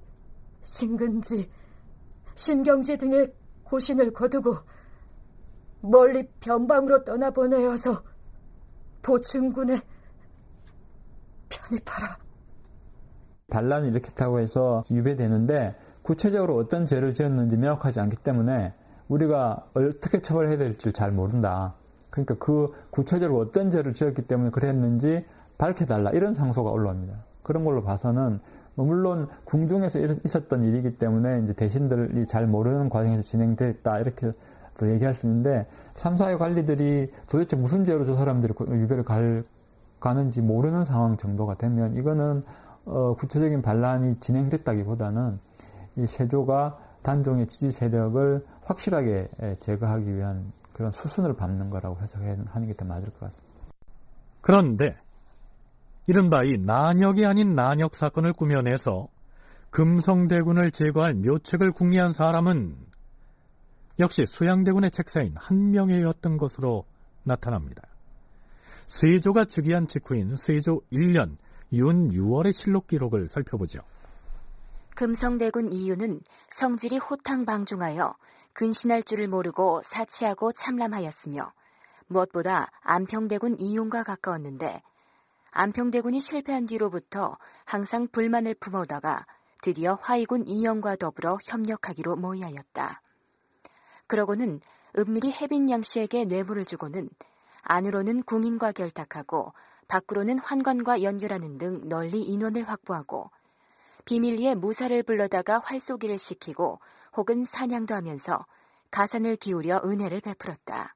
신근지, 0.63 1.51
신경지 2.35 2.97
등의 2.99 3.33
고신을 3.65 4.13
거두고 4.13 4.59
멀리 5.81 6.29
변방으로 6.41 7.05
떠나보내어서 7.05 8.03
보충군에 9.03 9.81
편입하라. 11.49 12.19
반란이 13.51 13.89
이렇게타고 13.89 14.41
해서 14.41 14.83
유배되는데 14.91 15.75
구체적으로 16.05 16.57
어떤 16.59 16.87
죄를 16.87 17.15
지었는지 17.15 17.57
명확하지 17.57 17.99
않기 17.99 18.17
때문에 18.19 18.75
우리가 19.09 19.65
어떻게 19.73 20.21
처벌해야 20.21 20.59
될지 20.59 20.93
잘 20.93 21.11
모른다. 21.11 21.73
그러니까 22.11 22.37
그 22.39 22.73
구체적으로 22.91 23.41
어떤 23.41 23.71
죄를 23.71 23.95
지었기 23.95 24.23
때문에 24.23 24.51
그랬는지 24.51 25.25
밝혀달라. 25.57 26.11
이런 26.11 26.35
상소가 26.35 26.71
올라옵니다. 26.71 27.15
그런 27.43 27.65
걸로 27.65 27.83
봐서는 27.83 28.39
뭐 28.75 28.85
물론 28.85 29.29
궁중에서 29.45 29.99
있었던 29.99 30.63
일이기 30.63 30.99
때문에 30.99 31.41
이제 31.45 31.55
대신들이 31.55 32.27
잘 32.27 32.47
모르는 32.47 32.91
과정에서 32.91 33.23
진행됐다. 33.23 33.99
이렇게 34.01 34.31
또 34.79 34.91
얘기할 34.91 35.15
수 35.15 35.27
있는데 35.27 35.67
삼사의 35.95 36.37
관리들이 36.39 37.13
도대체 37.31 37.57
무슨 37.57 37.87
죄로 37.87 38.05
저 38.05 38.15
사람들이 38.15 38.53
유배를 38.61 39.05
갈, 39.05 39.43
가는지 40.01 40.43
모르는 40.43 40.85
상황 40.85 41.17
정도가 41.17 41.55
되면 41.55 41.97
이거는 41.97 42.43
어, 42.85 43.17
구체적인 43.17 43.63
반란이 43.63 44.21
진행됐다기보다는 44.21 45.39
이 45.97 46.07
세조가 46.07 46.79
단종의 47.03 47.47
지지 47.49 47.71
세력을 47.71 48.45
확실하게 48.65 49.29
제거하기 49.61 50.17
위한 50.17 50.53
그런 50.73 50.91
수순을 50.91 51.35
밟는 51.35 51.71
거라고 51.71 51.99
해석하는 52.01 52.67
게 52.67 52.75
더 52.75 52.85
맞을 52.85 53.11
것 53.11 53.21
같습니다. 53.21 53.55
그런데 54.41 54.97
이른바 56.07 56.43
이 56.45 56.59
난역이 56.59 57.25
아닌 57.25 57.55
난역 57.55 57.95
사건을 57.95 58.33
꾸며내서 58.33 59.09
금성대군을 59.71 60.71
제거할 60.71 61.15
묘책을 61.15 61.73
궁리한 61.73 62.13
사람은 62.13 62.77
역시 63.99 64.27
수양대군의 64.27 64.91
책사인 64.91 65.35
한명회였던 65.37 66.37
것으로 66.37 66.85
나타납니다. 67.23 67.83
세조가 68.87 69.47
즉위한 69.47 69.87
직후인 69.87 70.37
세조 70.37 70.83
1년 70.93 71.37
윤 71.73 72.11
6월의 72.11 72.53
실록 72.53 72.87
기록을 72.87 73.29
살펴보죠. 73.29 73.81
금성대군 74.95 75.73
이유는 75.73 76.21
성질이 76.51 76.99
호탕방중하여 76.99 78.15
근신할 78.53 79.03
줄을 79.03 79.27
모르고 79.27 79.83
사치하고 79.83 80.53
참람하였으며 80.53 81.53
무엇보다 82.07 82.71
안평대군 82.83 83.59
이용과 83.59 84.05
가까웠는데 84.05 84.83
안평대군이 85.51 86.21
실패한 86.21 86.67
뒤로부터 86.67 87.37
항상 87.65 88.07
불만을 88.07 88.55
품어다가 88.55 89.27
드디어 89.63 89.99
화이군 90.01 90.47
이영과 90.47 90.95
더불어 90.95 91.39
협력하기로 91.43 92.15
모의하였다. 92.17 93.03
그러고는 94.07 94.61
은밀히 94.97 95.33
혜빈 95.33 95.71
양 95.71 95.83
씨에게 95.83 96.25
뇌물을 96.25 96.65
주고는 96.65 97.09
안으로는 97.63 98.23
궁인과 98.23 98.73
결탁하고 98.73 99.55
밖으로는 99.89 100.39
환관과 100.39 101.03
연결하는 101.03 101.59
등 101.59 101.89
널리 101.89 102.23
인원을 102.23 102.69
확보하고 102.69 103.31
비밀리에 104.05 104.55
무사를 104.55 105.03
불러다가 105.03 105.61
활쏘기를 105.61 106.19
시키고 106.19 106.81
혹은 107.17 107.45
사냥도 107.45 107.95
하면서 107.95 108.47
가산을 108.91 109.37
기울여 109.37 109.83
은혜를 109.85 110.21
베풀었다. 110.21 110.95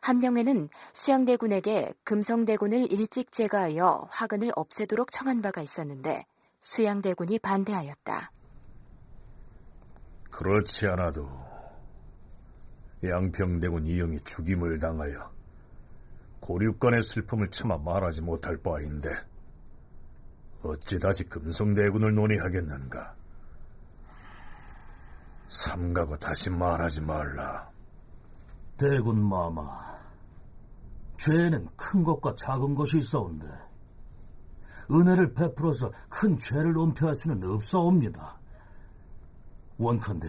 한 0.00 0.18
명에는 0.18 0.68
수양대군에게 0.92 1.92
금성대군을 2.04 2.92
일찍 2.92 3.32
제거하여 3.32 4.08
화근을 4.10 4.52
없애도록 4.54 5.10
청한 5.10 5.42
바가 5.42 5.62
있었는데 5.62 6.26
수양대군이 6.60 7.38
반대하였다. 7.40 8.30
그렇지 10.30 10.86
않아도 10.88 11.26
양평대군 13.02 13.86
이영이 13.86 14.20
죽임을 14.20 14.78
당하여 14.78 15.32
고륙간의 16.40 17.02
슬픔을 17.02 17.50
참아 17.50 17.78
말하지 17.78 18.22
못할 18.22 18.56
바인데 18.58 19.08
어찌 20.62 20.98
다시 20.98 21.28
금성대군을 21.28 22.14
논의하겠는가? 22.14 23.14
삼가고 25.48 26.18
다시 26.18 26.50
말하지 26.50 27.02
말라. 27.02 27.70
대군 28.76 29.22
마마, 29.22 29.62
죄는 31.18 31.68
큰 31.76 32.04
것과 32.04 32.34
작은 32.36 32.74
것이 32.74 32.98
있어온데 32.98 33.46
은혜를 34.90 35.34
베풀어서 35.34 35.90
큰 36.08 36.38
죄를 36.38 36.76
은폐할 36.76 37.14
수는 37.14 37.42
없사옵니다. 37.42 38.38
원컨대 39.78 40.28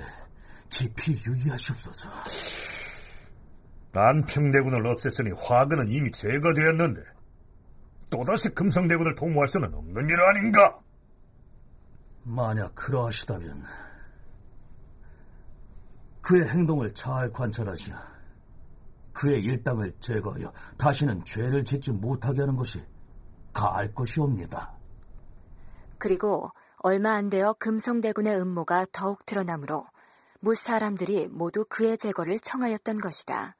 깊이 0.69 1.13
유의하시옵소서. 1.25 2.09
안평대군을 3.93 4.83
없앴으니 4.83 5.35
화근은 5.35 5.89
이미 5.89 6.11
제거되었는데 6.11 7.01
또다시 8.09 8.49
금성대군을 8.49 9.15
도모할 9.15 9.47
수는 9.47 9.73
없는 9.73 10.09
일 10.09 10.19
아닌가? 10.19 10.79
만약 12.23 12.75
그러하시다면 12.75 13.63
그의 16.21 16.47
행동을 16.49 16.93
잘 16.93 17.31
관찰하시어 17.31 17.95
그의 19.13 19.41
일당을 19.43 19.93
제거하여 19.99 20.51
다시는 20.77 21.23
죄를 21.25 21.63
짓지 21.63 21.91
못하게 21.91 22.41
하는 22.41 22.55
것이 22.55 22.83
가할 23.53 23.93
것이옵니다. 23.93 24.73
그리고 25.97 26.51
얼마 26.77 27.13
안 27.13 27.29
되어 27.29 27.53
금성대군의 27.53 28.39
음모가 28.39 28.87
더욱 28.91 29.25
드러나므로 29.25 29.85
무 30.39 30.53
사람들이 30.53 31.27
모두 31.29 31.65
그의 31.67 31.97
제거를 31.97 32.39
청하였던 32.39 32.99
것이다. 32.99 33.55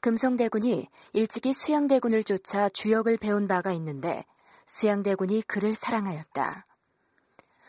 금성대군이 0.00 0.88
일찍이 1.12 1.52
수양대군을 1.52 2.24
쫓아 2.24 2.68
주역을 2.68 3.16
배운 3.16 3.48
바가 3.48 3.72
있는데 3.72 4.24
수양대군이 4.66 5.42
그를 5.42 5.74
사랑하였다. 5.74 6.66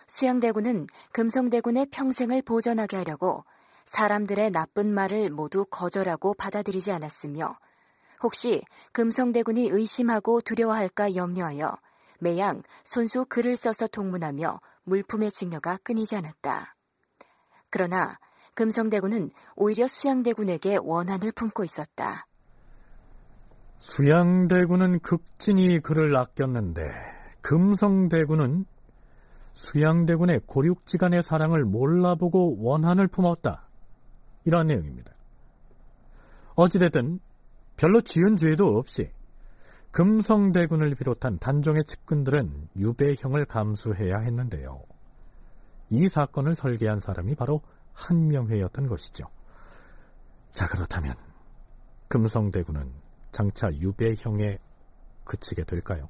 수양대군은 0.08 0.88
금성대군의 1.12 1.88
평생을 1.92 2.42
보전하게 2.42 2.98
하려고 2.98 3.44
사람들의 3.86 4.52
나쁜 4.52 4.94
말을 4.94 5.30
모두 5.30 5.66
거절하고 5.66 6.34
받아들이지 6.34 6.92
않았으며 6.92 7.58
혹시 8.22 8.64
금성대군이 8.94 9.70
의심하고 9.70 10.42
두려워할까 10.42 11.16
염려하여 11.16 11.78
매양 12.20 12.64
손수 12.84 13.26
글을 13.26 13.56
써서 13.56 13.88
통문하며 13.88 14.60
물품의 14.84 15.32
증여가 15.32 15.78
끊이지 15.84 16.16
않았다. 16.16 16.76
그러나 17.70 18.18
금성대군은 18.58 19.30
오히려 19.56 19.88
수양대군에게 19.88 20.80
원한을 20.82 21.32
품고 21.32 21.64
있었다. 21.64 22.26
수양대군은 23.78 25.00
극진히 25.02 25.80
그를 25.80 26.18
아꼈는데 26.18 26.82
금성대군은 27.42 28.66
수양대군의 29.54 30.42
고륙지간의 30.48 31.22
사랑을 31.22 31.66
몰라보고 31.66 32.58
원한을 32.60 33.08
품었다. 33.08 33.68
이러한 34.46 34.68
내용입니다. 34.68 35.14
어찌됐든 36.56 37.20
별로 37.76 38.02
지은 38.02 38.38
죄도 38.38 38.80
없이 38.80 39.12
금성대군을 39.92 40.96
비롯한 40.96 41.38
단종의 41.38 41.84
측근들은 41.86 42.70
유배형을 42.76 43.46
감수해야 43.46 44.18
했는데요. 44.18 44.82
이 45.92 46.10
사건을 46.10 46.56
설계한 46.56 47.00
사람이 47.00 47.36
바로 47.36 47.62
한명회였던 47.98 48.88
것이죠. 48.88 49.26
자, 50.52 50.68
그렇다면 50.68 51.16
금성대군은 52.08 52.92
장차 53.32 53.74
유배형에 53.74 54.60
그치게 55.26 55.64
될까요? 55.66 56.08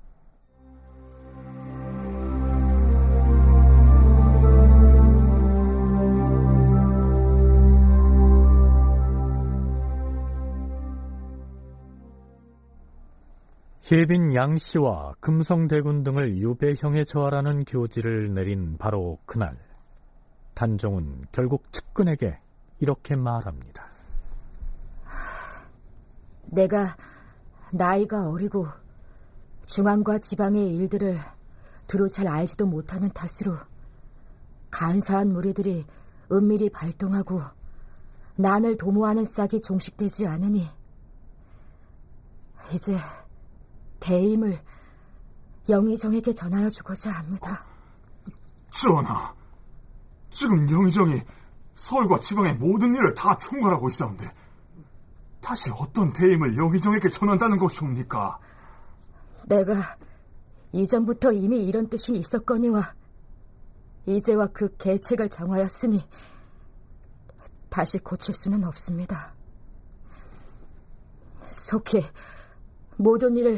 혜빈 13.90 14.36
양 14.36 14.58
씨와 14.58 15.16
금성대군 15.22 16.04
등을 16.04 16.38
유배형에 16.38 17.06
처하라는 17.06 17.64
교지를 17.64 18.34
내린 18.34 18.78
바로 18.78 19.18
그날 19.26 19.54
단종은 20.58 21.28
결국 21.32 21.72
측근에게 21.72 22.40
이렇게 22.80 23.16
말합니다. 23.16 23.86
내가 26.46 26.98
나이가 27.72 28.28
어리고 28.28 28.66
중앙과 29.68 30.18
지방의 30.18 30.76
일들을 30.76 31.20
두루 31.86 32.10
잘 32.10 32.28
알지도 32.28 32.66
못하는 32.66 33.12
탓으로 33.12 33.56
간사한 34.72 35.32
무리들이 35.32 35.86
은밀히 36.32 36.72
발동하고 36.72 37.40
난을 38.38 38.78
도모하는 38.78 39.26
싹이 39.26 39.62
종식되지 39.62 40.26
않으니 40.26 40.68
이제 42.74 42.98
대임을 44.00 44.60
영의정에게 45.70 46.34
전하여 46.34 46.72
주고자 46.72 47.12
합니다. 47.12 47.64
전하, 48.72 49.37
지금 50.38 50.70
영의정이 50.70 51.20
서울과 51.74 52.20
지방의 52.20 52.58
모든 52.58 52.94
일을 52.94 53.16
다 53.16 53.36
총괄하고 53.40 53.90
있사온데 53.90 54.32
다시 55.42 55.72
어떤 55.72 56.14
대임을 56.14 56.56
영의정에게 56.56 57.10
전한다는 57.10 57.58
것이옵니까? 57.58 58.38
내가 59.48 59.98
이전부터 60.74 61.32
이미 61.32 61.66
이런 61.66 61.90
뜻이 61.90 62.16
있었거니와 62.16 62.94
이제와 64.06 64.50
그 64.54 64.78
계책을 64.78 65.30
정하였으니 65.30 66.08
다시 67.70 67.98
고칠 67.98 68.36
수는 68.36 68.64
없습니다. 68.64 69.34
속히 71.42 72.06
모든 72.96 73.36
일을 73.38 73.58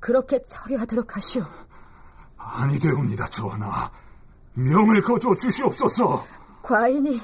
그렇게 0.00 0.42
처리하도록 0.42 1.16
하시오. 1.16 1.44
아니 2.36 2.78
되옵니다, 2.78 3.26
전하. 3.28 3.90
명을 4.54 5.02
거두어 5.02 5.34
주시옵소서. 5.36 6.24
과인이 6.62 7.20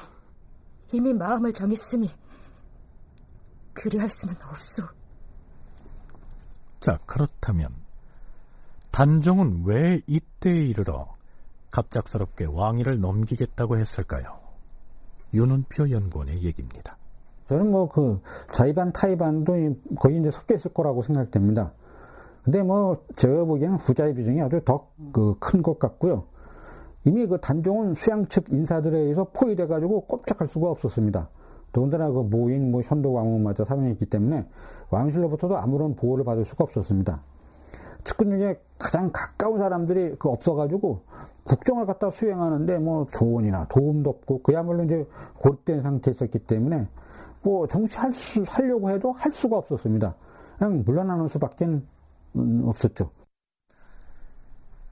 이미 0.93 1.13
마음을 1.13 1.53
정했으니 1.53 2.09
그리할 3.73 4.09
수는 4.09 4.35
없소. 4.51 4.83
자, 6.79 6.97
그렇다면 7.05 7.73
단종은 8.91 9.63
왜 9.65 10.01
이때에 10.07 10.53
이르러 10.53 11.15
갑작스럽게 11.71 12.45
왕위를 12.45 12.99
넘기겠다고 12.99 13.77
했을까요? 13.77 14.39
윤은표 15.33 15.91
연구원의 15.91 16.43
얘기입니다. 16.43 16.97
저는 17.47 17.71
뭐 17.71 17.87
그 17.89 18.21
자의반 18.53 18.91
타의반도 18.91 19.53
거의 19.99 20.19
이제 20.19 20.31
섞여 20.31 20.55
있을 20.55 20.73
거라고 20.73 21.03
생각됩니다. 21.03 21.73
근데 22.43 22.63
뭐 22.63 23.05
제가 23.15 23.43
보기에는 23.43 23.77
후자의 23.77 24.15
비중이 24.15 24.41
아주 24.41 24.61
더그큰것 24.63 25.79
같고요. 25.79 26.25
이미 27.07 27.25
그 27.25 27.39
단종은 27.39 27.95
수양 27.95 28.25
측 28.25 28.51
인사들에 28.51 28.97
의해서 28.97 29.23
포위돼 29.31 29.67
가지고 29.67 30.01
꼼짝할 30.01 30.49
수가 30.49 30.69
없었습니다. 30.71 31.29
더군다나 31.71 32.11
그 32.11 32.19
모인 32.19 32.69
뭐 32.69 32.81
현도 32.81 33.13
왕후마저 33.13 33.63
사명했기 33.63 34.07
때문에 34.07 34.45
왕실로부터도 34.89 35.55
아무런 35.55 35.95
보호를 35.95 36.25
받을 36.25 36.43
수가 36.43 36.65
없었습니다. 36.65 37.21
측근 38.03 38.31
중에 38.31 38.59
가장 38.77 39.09
가까운 39.13 39.57
사람들이 39.57 40.15
그 40.19 40.27
없어가지고 40.27 41.01
국정을 41.45 41.85
갖다 41.85 42.11
수행하는데 42.11 42.77
뭐 42.79 43.05
조언이나 43.13 43.67
도움도 43.69 44.09
없고 44.09 44.41
그야말로 44.41 44.83
이제 44.83 45.07
고립된 45.39 45.83
상태에 45.83 46.11
있었기 46.11 46.39
때문에 46.39 46.89
뭐 47.41 47.67
정치할 47.67 48.11
수, 48.11 48.43
하려고 48.45 48.89
해도 48.89 49.13
할 49.13 49.31
수가 49.31 49.57
없었습니다. 49.57 50.13
그냥 50.57 50.83
물러나는 50.85 51.29
수밖에 51.29 51.65
음, 51.65 52.63
없었죠. 52.65 53.11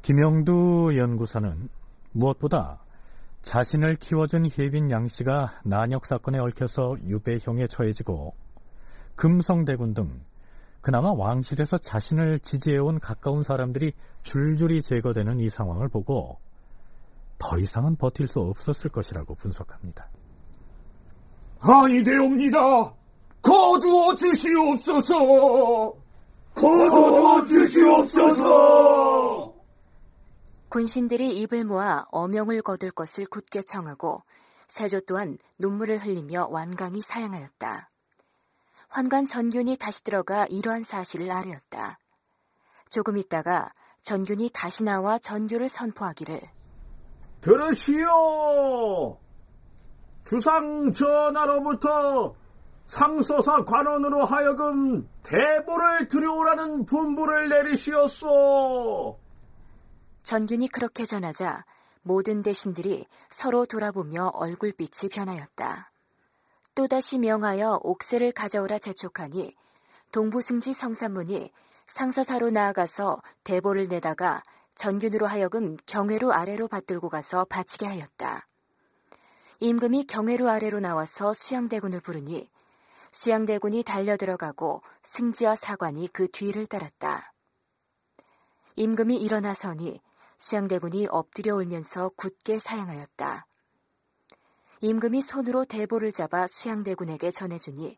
김영두 0.02 0.94
연구사는 0.96 1.85
무엇보다 2.16 2.80
자신을 3.42 3.96
키워준 3.96 4.46
혜빈 4.46 4.92
양 4.92 5.08
씨가 5.08 5.62
난역 5.64 6.06
사건에 6.06 6.40
얽혀서 6.40 6.98
유배형에 7.06 7.68
처해지고 7.68 8.34
금성대군 9.16 9.94
등 9.94 10.22
그나마 10.82 11.14
왕실에서 11.14 11.78
자신을 11.78 12.40
지지해온 12.40 13.00
가까운 13.00 13.44
사람들이 13.44 13.94
줄줄이 14.22 14.82
제거되는 14.82 15.40
이 15.40 15.50
상황을 15.50 15.90
보고 15.90 16.40
더 17.38 17.58
이상은 17.58 17.96
버틸 17.96 18.28
수 18.28 18.40
없었을 18.40 18.90
것이라고 18.92 19.36
분석합니다. 19.36 20.10
아니되옵니다. 21.60 22.94
거두어 23.42 24.16
주시옵소서. 24.16 25.94
거두어 26.54 27.46
주시옵소서. 27.46 29.55
군신들이 30.76 31.40
입을 31.40 31.64
모아 31.64 32.04
어명을 32.12 32.62
거둘 32.62 32.92
것을 32.92 33.26
굳게 33.28 33.62
청하고 33.62 34.24
세조 34.68 35.00
또한 35.08 35.38
눈물을 35.58 36.04
흘리며 36.04 36.50
완강히 36.52 37.02
사양하였다. 37.02 37.90
환관 38.90 39.26
전균이 39.26 39.78
다시 39.78 40.04
들어가 40.04 40.46
이러한 40.48 40.84
사실을 40.84 41.32
아뢰었다. 41.32 41.98
조금 42.90 43.16
있다가 43.16 43.72
전균이 44.04 44.50
다시 44.54 44.84
나와 44.84 45.18
전교를 45.18 45.70
선포하기를 45.70 46.42
들으시오! 47.40 49.18
주상 50.26 50.92
전하로부터 50.92 52.36
상서사 52.86 53.64
관원으로 53.64 54.26
하여금 54.26 55.08
대보를 55.24 56.10
들여오라는 56.10 56.86
분부를 56.86 57.48
내리시었소. 57.48 59.25
전균이 60.26 60.70
그렇게 60.70 61.06
전하자 61.06 61.64
모든 62.02 62.42
대신들이 62.42 63.06
서로 63.30 63.68
돌아보며 63.68 64.32
얼굴빛이 64.34 65.12
변하였다. 65.12 65.92
또다시 66.74 67.20
명하여 67.20 67.82
옥새를 67.84 68.32
가져오라 68.32 68.80
재촉하니 68.80 69.56
동부승지 70.12 70.74
성산문이 70.74 71.52
상서사로 71.86 72.50
나아가서 72.50 73.22
대보를 73.44 73.88
내다가 73.88 74.42
전균으로 74.74 75.28
하여금 75.28 75.78
경회로 75.86 76.34
아래로 76.34 76.70
받들고 76.70 77.10
가서 77.10 77.46
바치게 77.46 77.86
하였다. 77.86 78.48
임금이 79.60 80.08
경회로 80.08 80.50
아래로 80.50 80.80
나와서 80.80 81.36
수양대군을 81.36 82.00
부르니 82.00 82.50
수양대군이 83.12 83.84
달려 83.84 84.18
들어가고 84.18 84.82
승지와 85.04 85.56
사관이 85.56 86.08
그 86.12 86.28
뒤를 86.32 86.66
따랐다. 86.66 87.32
임금이 88.76 89.18
일어나서니 89.18 90.02
수양대군이 90.38 91.08
엎드려 91.08 91.56
울면서 91.56 92.10
굳게 92.16 92.60
사양하였다. 92.60 93.48
임금이 94.82 95.22
손으로 95.22 95.66
대보를 95.66 96.12
잡아 96.12 96.48
수양대군에게 96.48 97.32
전해주니 97.32 97.98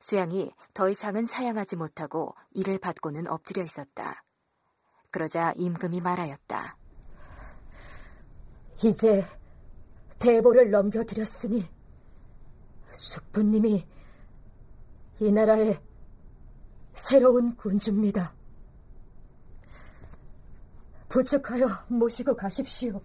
수양이 0.00 0.50
더 0.74 0.88
이상은 0.88 1.26
사양하지 1.26 1.76
못하고 1.76 2.34
이를 2.52 2.78
받고는 2.78 3.28
엎드려 3.28 3.62
있었다. 3.62 4.24
그러자 5.10 5.52
임금이 5.56 6.00
말하였다. 6.00 6.76
이제 8.84 9.24
대보를 10.18 10.70
넘겨드렸으니 10.70 11.66
숙부님이 12.90 13.86
이 15.20 15.32
나라의 15.32 15.80
새로운 16.94 17.56
군주입니다. 17.56 18.35
부축하여 21.16 21.66
모시고 21.88 22.36
가십시오. 22.36 23.00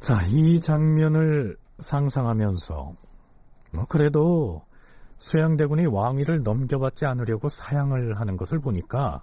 자, 0.00 0.20
이 0.26 0.60
장면을 0.60 1.56
상상하면서 1.78 2.92
뭐 3.72 3.86
그래도 3.88 4.62
수양대군이 5.16 5.86
왕위를 5.86 6.42
넘겨받지 6.42 7.06
않으려고 7.06 7.48
사양을 7.48 8.20
하는 8.20 8.36
것을 8.36 8.58
보니까 8.58 9.22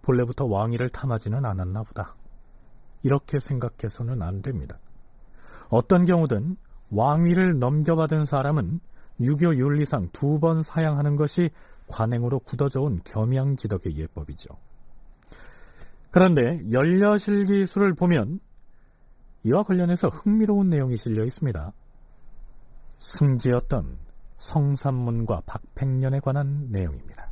본래부터 0.00 0.46
왕위를 0.46 0.88
탐하지는 0.88 1.44
않았나 1.44 1.82
보다. 1.82 2.14
이렇게 3.02 3.38
생각해서는 3.38 4.22
안 4.22 4.40
됩니다. 4.40 4.78
어떤 5.68 6.06
경우든 6.06 6.56
왕위를 6.90 7.58
넘겨받은 7.58 8.24
사람은 8.24 8.80
유교 9.20 9.54
윤리상 9.54 10.08
두 10.12 10.38
번 10.38 10.62
사양하는 10.62 11.16
것이 11.16 11.50
관행으로 11.88 12.38
굳어져 12.38 12.80
온 12.80 13.00
겸양지덕의 13.04 13.98
예법이죠. 13.98 14.56
그런데 16.10 16.60
연려실기술을 16.72 17.94
보면 17.94 18.40
이와 19.44 19.62
관련해서 19.62 20.08
흥미로운 20.08 20.70
내용이 20.70 20.96
실려 20.96 21.24
있습니다. 21.24 21.72
승지였던 22.98 23.98
성삼문과 24.38 25.42
박팽년에 25.46 26.20
관한 26.20 26.68
내용입니다. 26.70 27.30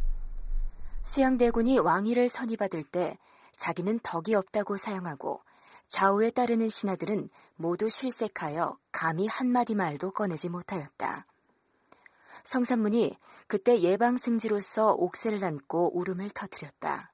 수양대군이 1.03 1.79
왕위를 1.79 2.29
선임받을 2.29 2.85
때 2.85 3.17
자기는 3.57 4.01
덕이 4.03 4.35
없다고 4.35 4.77
사용하고 4.77 5.41
좌우에 5.89 6.31
따르는 6.31 6.69
신하들은 6.69 7.29
모두 7.57 7.89
실색하여 7.89 8.77
감히 8.93 9.27
한마디 9.27 9.75
말도 9.75 10.11
꺼내지 10.11 10.49
못하였다. 10.49 11.27
성삼문이 12.45 13.17
그때 13.47 13.81
예방승지로서 13.81 14.93
옥새를 14.95 15.43
안고 15.45 15.97
울음을 15.99 16.31
터뜨렸다. 16.31 17.11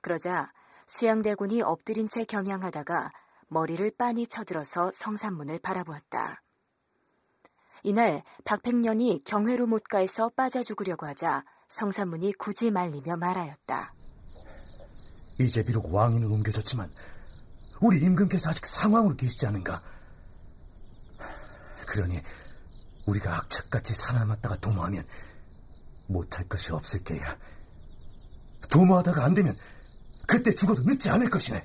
그러자 0.00 0.52
수양대군이 0.86 1.62
엎드린 1.62 2.08
채 2.08 2.24
겸양하다가 2.24 3.12
머리를 3.48 3.90
빤히 3.96 4.26
쳐들어서 4.26 4.90
성산문을 4.92 5.58
바라보았다. 5.58 6.42
이날 7.82 8.22
박팽년이 8.44 9.22
경회로 9.24 9.66
못가에서 9.66 10.30
빠져 10.30 10.62
죽으려고 10.62 11.06
하자 11.06 11.42
성산문이 11.68 12.34
굳이 12.34 12.70
말리며 12.70 13.16
말하였다. 13.16 13.94
이제 15.38 15.62
비록 15.64 15.92
왕위는 15.92 16.30
옮겨졌지만 16.30 16.90
우리 17.80 18.00
임금께서 18.00 18.50
아직 18.50 18.66
상황으로 18.66 19.16
계시지 19.16 19.46
않은가? 19.46 19.82
그러니 21.86 22.20
우리가 23.06 23.36
악착같이 23.36 23.94
살아남았다가 23.94 24.56
도모하면 24.56 25.04
못할 26.08 26.48
것이 26.48 26.72
없을 26.72 27.04
게야. 27.04 27.36
도모하다가 28.70 29.24
안 29.24 29.34
되면 29.34 29.56
그때 30.26 30.50
죽어도 30.52 30.82
늦지 30.82 31.10
않을 31.10 31.30
것이네. 31.30 31.62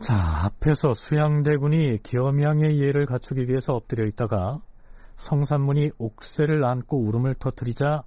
자, 0.00 0.44
앞에서 0.44 0.92
수양대군이 0.92 2.00
겸양의 2.02 2.80
예를 2.80 3.06
갖추기 3.06 3.48
위해서 3.48 3.74
엎드려 3.74 4.04
있다가 4.04 4.60
성산문이 5.16 5.92
옥새를 5.98 6.64
안고 6.64 7.00
울음을 7.00 7.34
터뜨리자 7.34 8.02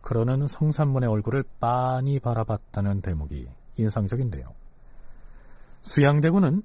그러는 0.00 0.48
성산문의 0.48 1.08
얼굴을 1.08 1.44
빤히 1.60 2.18
바라봤다는 2.18 3.02
대목이 3.02 3.48
인상적인데요. 3.76 4.46
수양대군은 5.82 6.62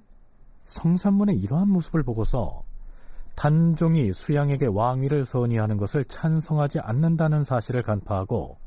성산문의 0.66 1.38
이러한 1.40 1.70
모습을 1.70 2.04
보고서 2.04 2.64
단종이 3.36 4.14
수양에게 4.14 4.68
왕위를 4.68 5.26
선의하는 5.26 5.78
것을 5.78 6.06
찬성하지 6.06 6.80
않는다는 6.80 7.44
사실을 7.44 7.82
간파하고 7.82 8.58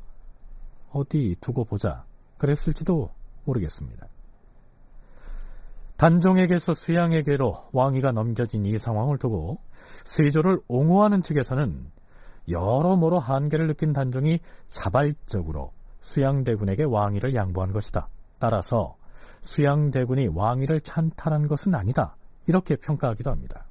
어디 0.91 1.35
두고 1.41 1.65
보자 1.65 2.05
그랬을지도 2.37 3.09
모르겠습니다. 3.45 4.07
단종에게서 5.97 6.73
수양에게로 6.73 7.69
왕위가 7.71 8.11
넘겨진 8.11 8.65
이 8.65 8.77
상황을 8.77 9.17
두고 9.17 9.59
세조를 10.05 10.61
옹호하는 10.67 11.21
측에서는 11.21 11.91
여러모로 12.49 13.19
한계를 13.19 13.67
느낀 13.67 13.93
단종이 13.93 14.39
자발적으로 14.67 15.71
수양대군에게 16.01 16.83
왕위를 16.83 17.35
양보한 17.35 17.73
것이다. 17.73 18.07
따라서 18.39 18.95
수양대군이 19.41 20.27
왕위를 20.27 20.81
찬탈한 20.81 21.47
것은 21.47 21.75
아니다. 21.75 22.15
이렇게 22.45 22.75
평가하기도 22.75 23.29
합니다. 23.29 23.65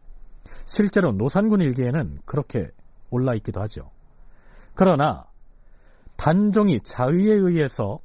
실제로 0.64 1.12
노산군 1.12 1.60
일기에는 1.60 2.18
그렇게 2.24 2.70
올라 3.10 3.34
있기도 3.34 3.60
하죠. 3.62 3.90
그러나 4.74 5.26
단종이 6.16 6.80
자의에 6.80 7.34
의해서 7.34 8.00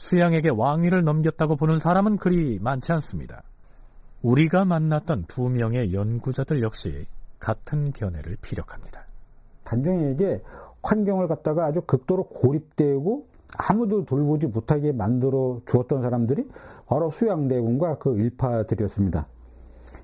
수양에게 0.00 0.48
왕위를 0.48 1.04
넘겼다고 1.04 1.56
보는 1.56 1.78
사람은 1.78 2.16
그리 2.16 2.58
많지 2.58 2.90
않습니다. 2.92 3.42
우리가 4.22 4.64
만났던 4.64 5.26
두 5.28 5.50
명의 5.50 5.92
연구자들 5.92 6.62
역시 6.62 7.06
같은 7.38 7.92
견해를 7.92 8.38
피력합니다. 8.40 9.04
단종에게 9.62 10.42
환경을 10.82 11.28
갖다가 11.28 11.66
아주 11.66 11.82
극도로 11.82 12.24
고립되고 12.24 13.26
아무도 13.58 14.06
돌보지 14.06 14.46
못하게 14.46 14.92
만들어 14.92 15.60
주었던 15.66 16.00
사람들이 16.00 16.48
바로 16.86 17.10
수양대군과 17.10 17.98
그 17.98 18.18
일파들이었습니다. 18.18 19.26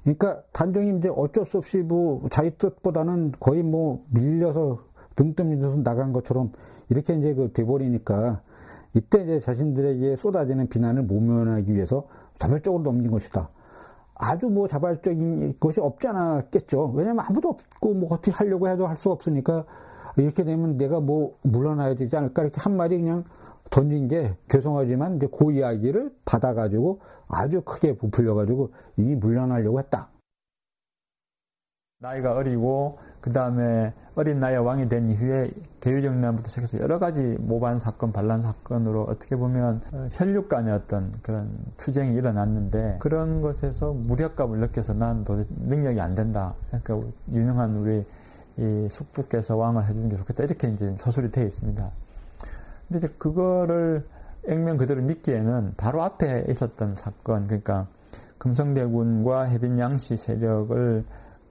그러니까 0.02 0.42
단종이 0.52 0.98
이제 0.98 1.08
어쩔 1.08 1.46
수 1.46 1.56
없이 1.56 1.78
뭐 1.78 2.28
자기 2.30 2.50
뜻보다는 2.58 3.32
거의 3.40 3.62
뭐 3.62 4.04
밀려서 4.10 4.84
등뜸 5.16 5.48
밀려서 5.48 5.82
나간 5.82 6.12
것처럼 6.12 6.52
이렇게 6.90 7.14
이제 7.14 7.32
그 7.32 7.50
돼버리니까 7.52 8.42
이때 8.96 9.22
이제 9.22 9.40
자신들에게 9.40 10.16
쏟아지는 10.16 10.68
비난을 10.68 11.02
모면하기 11.02 11.74
위해서 11.74 12.06
자발적으로 12.38 12.82
넘긴 12.82 13.10
것이다. 13.10 13.50
아주 14.14 14.48
뭐 14.48 14.66
자발적인 14.66 15.60
것이 15.60 15.80
없지 15.80 16.08
않았겠죠. 16.08 16.92
왜냐면 16.94 17.26
아무도 17.28 17.50
없고 17.50 17.92
뭐 17.92 18.08
어떻게 18.10 18.30
하려고 18.30 18.68
해도 18.68 18.86
할 18.86 18.96
수 18.96 19.10
없으니까 19.10 19.66
이렇게 20.16 20.44
되면 20.44 20.78
내가 20.78 21.00
뭐 21.00 21.36
물러나야 21.42 21.94
되지 21.94 22.16
않을까 22.16 22.40
이렇게 22.40 22.58
한마디 22.58 22.96
그냥 22.96 23.24
던진 23.68 24.08
게 24.08 24.34
죄송하지만 24.48 25.16
이제 25.16 25.28
그 25.30 25.52
이야기를 25.52 26.14
받아가지고 26.24 27.00
아주 27.28 27.60
크게 27.60 27.98
부풀려가지고 27.98 28.72
이미 28.96 29.14
물러나려고 29.14 29.78
했다. 29.78 30.08
나이가 31.98 32.34
어리고 32.34 32.98
그 33.20 33.30
다음에 33.30 33.92
어린 34.16 34.40
나이에 34.40 34.56
왕이 34.56 34.88
된 34.88 35.10
이후에 35.10 35.50
개유정난부터 35.80 36.48
시작해서 36.48 36.78
여러 36.80 36.98
가지 36.98 37.36
모반 37.38 37.78
사건, 37.78 38.12
반란 38.12 38.42
사건으로 38.42 39.02
어떻게 39.02 39.36
보면 39.36 39.82
어, 39.92 40.08
혈육 40.10 40.48
간의 40.48 40.72
어떤 40.72 41.12
그런 41.20 41.50
투쟁이 41.76 42.14
일어났는데 42.14 42.96
그런 43.00 43.42
것에서 43.42 43.92
무력감을 43.92 44.58
느껴서 44.58 44.94
난 44.94 45.22
도저히 45.22 45.46
능력이 45.68 46.00
안 46.00 46.14
된다. 46.14 46.54
그러니까 46.70 47.08
유능한 47.30 47.76
우리 47.76 48.06
이 48.56 48.88
숙부께서 48.90 49.54
왕을 49.54 49.86
해주는 49.86 50.08
게 50.08 50.16
좋겠다. 50.16 50.44
이렇게 50.44 50.68
이제 50.68 50.94
서술이 50.96 51.30
되어 51.30 51.44
있습니다. 51.44 51.90
근데 52.88 53.06
이제 53.06 53.14
그거를 53.18 54.02
액면 54.48 54.78
그대로 54.78 55.02
믿기에는 55.02 55.74
바로 55.76 56.02
앞에 56.02 56.46
있었던 56.48 56.96
사건, 56.96 57.48
그러니까 57.48 57.86
금성대군과 58.38 59.42
해빈 59.42 59.78
양씨 59.78 60.16
세력을 60.16 61.04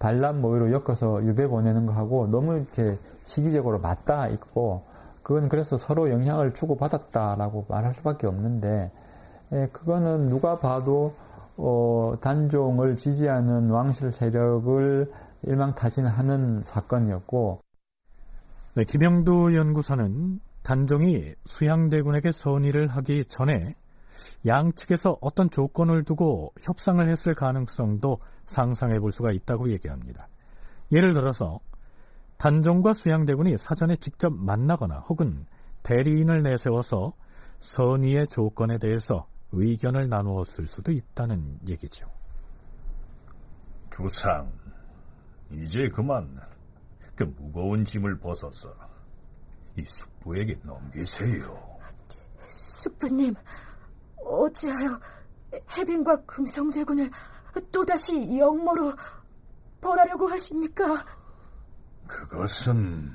반란 0.06 0.39
모의로 0.39 0.72
엮어서 0.72 1.26
유배 1.26 1.47
보내는 1.47 1.88
거하고 1.88 2.28
너무 2.28 2.58
이렇게 2.58 2.95
시기적으로 3.24 3.80
맞닿아 3.80 4.28
있고 4.28 4.84
그건 5.24 5.49
그래서 5.49 5.80
서로 5.80 6.12
영향을 6.12 6.53
주고 6.53 6.78
받았다라고 6.78 7.66
말할 7.68 7.95
수밖에 7.95 8.28
없는데 8.28 8.91
예, 9.53 9.68
그거는 9.72 10.30
누가 10.30 10.60
봐도 10.60 11.16
어, 11.58 12.14
단종을 12.22 12.97
지지하는 12.97 13.72
왕실 13.72 14.12
세력을 14.12 15.12
일망타진하는 15.41 16.62
사건이었고. 16.66 17.62
네, 18.76 18.84
김영두 18.84 19.56
연구사는 19.56 20.39
단종이 20.62 21.34
수양대군에게 21.45 22.32
선의를 22.32 22.86
하기 22.89 23.26
전에 23.26 23.74
양측에서 24.45 25.18
어떤 25.22 25.49
조건을 25.49 26.03
두고 26.03 26.53
협상을 26.61 27.07
했을 27.07 27.34
가능성도 27.34 28.20
상상해 28.45 28.99
볼 28.99 29.11
수가 29.11 29.32
있다고 29.32 29.72
얘기합니다. 29.72 30.28
예를 30.91 31.13
들어서 31.13 31.59
단종과 32.38 32.93
수양대군이 32.93 33.57
사전에 33.57 33.95
직접 33.95 34.32
만나거나 34.32 34.99
혹은 34.99 35.45
대리인을 35.84 36.43
내세워서 36.43 37.13
선의의 37.59 38.28
조건에 38.28 38.78
대해서 38.78 39.28
의견을 39.51 40.09
나누었을 40.09 40.68
수도 40.68 40.91
있다는 40.91 41.59
얘기죠. 41.68 42.09
주상, 43.89 44.51
이제 45.51 45.88
그만 45.88 46.39
그 47.16 47.24
무거운 47.24 47.86
짐을 47.86 48.20
벗어서 48.20 48.74
이 49.78 49.84
숙부에게 49.86 50.59
넘기세요. 50.63 51.57
숙부님, 52.47 53.34
어찌하여 54.26 54.99
해빈과 55.78 56.23
금성대군을 56.26 57.09
또다시 57.71 58.38
영모로 58.38 58.91
벌하려고 59.80 60.28
하십니까? 60.28 61.03
그것은 62.07 63.11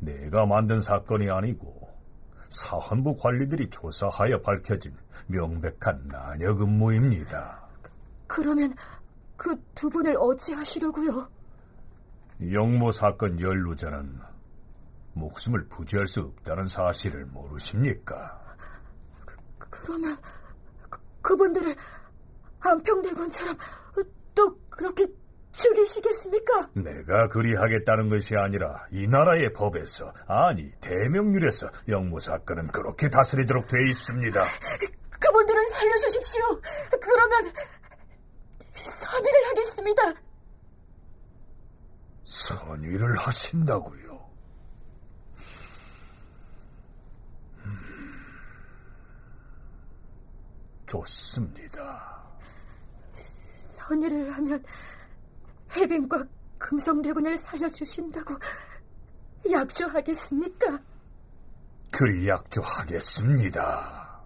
내가 0.00 0.44
만든 0.46 0.80
사건이 0.80 1.30
아니고 1.30 1.88
사헌부 2.50 3.16
관리들이 3.16 3.70
조사하여 3.70 4.42
밝혀진 4.42 4.94
명백한 5.28 6.08
난역 6.08 6.62
음모입니다. 6.62 7.62
그 8.26 8.42
러면 8.42 8.74
그 9.36 9.56
두 9.74 9.90
분을 9.90 10.16
어찌하시려고요? 10.16 11.28
영모 12.52 12.92
사건 12.92 13.40
연루자는 13.40 14.20
목숨을 15.14 15.66
부지할 15.68 16.06
수 16.06 16.20
없다는 16.20 16.66
사실을 16.66 17.26
모르십니까? 17.26 18.40
그, 19.72 19.82
그러면 19.82 20.16
그, 20.90 21.00
그분들을 21.22 21.74
안평대군처럼 22.60 23.56
또 24.34 24.58
그렇게 24.70 25.06
죽이시겠습니까? 25.56 26.70
내가 26.74 27.28
그리하겠다는 27.28 28.08
것이 28.08 28.36
아니라 28.36 28.86
이 28.90 29.06
나라의 29.06 29.52
법에서 29.52 30.12
아니 30.26 30.70
대명률에서 30.80 31.70
영모 31.88 32.20
사건은 32.20 32.68
그렇게 32.68 33.10
다스리도록 33.10 33.68
돼 33.68 33.88
있습니다. 33.88 34.44
그분들을 35.20 35.66
살려주십시오. 35.66 36.42
그러면 37.00 37.52
선의를 38.72 39.48
하겠습니다. 39.48 40.02
선의를 42.24 43.16
하신다고요? 43.16 44.01
좋습니다. 50.92 52.22
선의를 53.14 54.30
하면 54.34 54.62
해빈과 55.74 56.24
금성대군을 56.58 57.38
살려주신다고 57.38 58.34
약조하겠습니까? 59.50 60.78
그리 61.90 62.28
약조하겠습니다. 62.28 64.20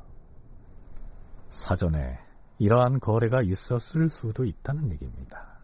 사전에 1.51 2.19
이러한 2.59 2.99
거래가 3.01 3.43
있었을 3.43 4.11
수도 4.11 4.45
있다는 4.45 4.91
얘기입니다. 4.91 5.61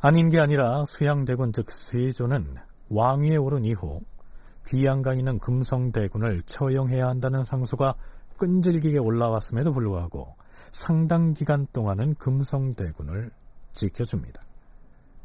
아닌 0.00 0.28
게 0.28 0.40
아니라 0.40 0.84
수양대군 0.84 1.52
즉 1.52 1.70
세조는 1.70 2.56
왕위에 2.88 3.36
오른 3.36 3.64
이후 3.64 4.00
귀양강 4.66 5.18
있는 5.18 5.38
금성대군을 5.38 6.42
처형해야 6.42 7.06
한다는 7.06 7.44
상소가 7.44 7.94
끈질기게 8.42 8.98
올라왔음에도 8.98 9.70
불구하고 9.70 10.34
상당 10.72 11.32
기간 11.32 11.68
동안은 11.72 12.16
금성대군을 12.16 13.30
지켜줍니다. 13.70 14.42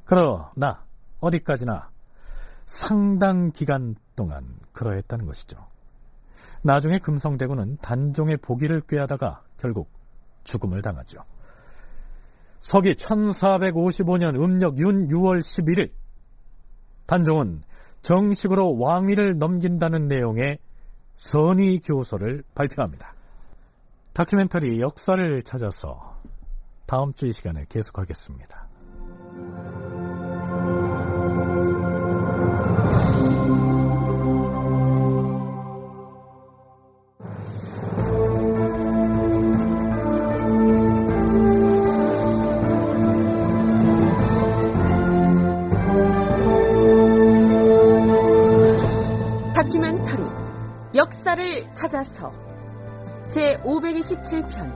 그러나 0.05 0.83
어디까지나 1.19 1.89
상당 2.67 3.51
기간 3.51 3.95
동안 4.15 4.45
그러했다는 4.71 5.25
것이죠. 5.25 5.57
나중에 6.61 6.99
금성대군은 6.99 7.77
단종의 7.77 8.37
보기를 8.37 8.81
꾀하다가 8.81 9.41
결국 9.57 9.89
죽음을 10.43 10.83
당하죠. 10.83 11.23
서기 12.59 12.93
1455년 12.93 14.35
음력 14.35 14.77
윤 14.77 15.07
6월 15.07 15.39
11일 15.39 15.91
단종은 17.07 17.63
정식으로 18.03 18.77
왕위를 18.77 19.39
넘긴다는 19.39 20.07
내용의 20.07 20.59
선의 21.17 21.79
교서를 21.79 22.43
발표합니다. 22.53 23.13
다큐멘터리 24.13 24.79
역사를 24.79 25.41
찾아서 25.41 26.15
다음 26.85 27.11
주 27.13 27.25
이 27.27 27.33
시간에 27.33 27.65
계속하겠습니다. 27.67 28.67
역사를 50.97 51.73
찾아서 51.75 52.33
제 53.27 53.55
527편 53.57 54.67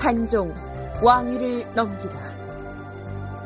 단종 0.00 0.50
왕위를 1.02 1.74
넘기다 1.74 2.16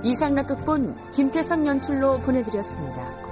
이상락 0.05 0.47
극본 0.47 0.97
김태성 1.11 1.67
연출로 1.67 2.19
보내드렸습니다. 2.21 3.30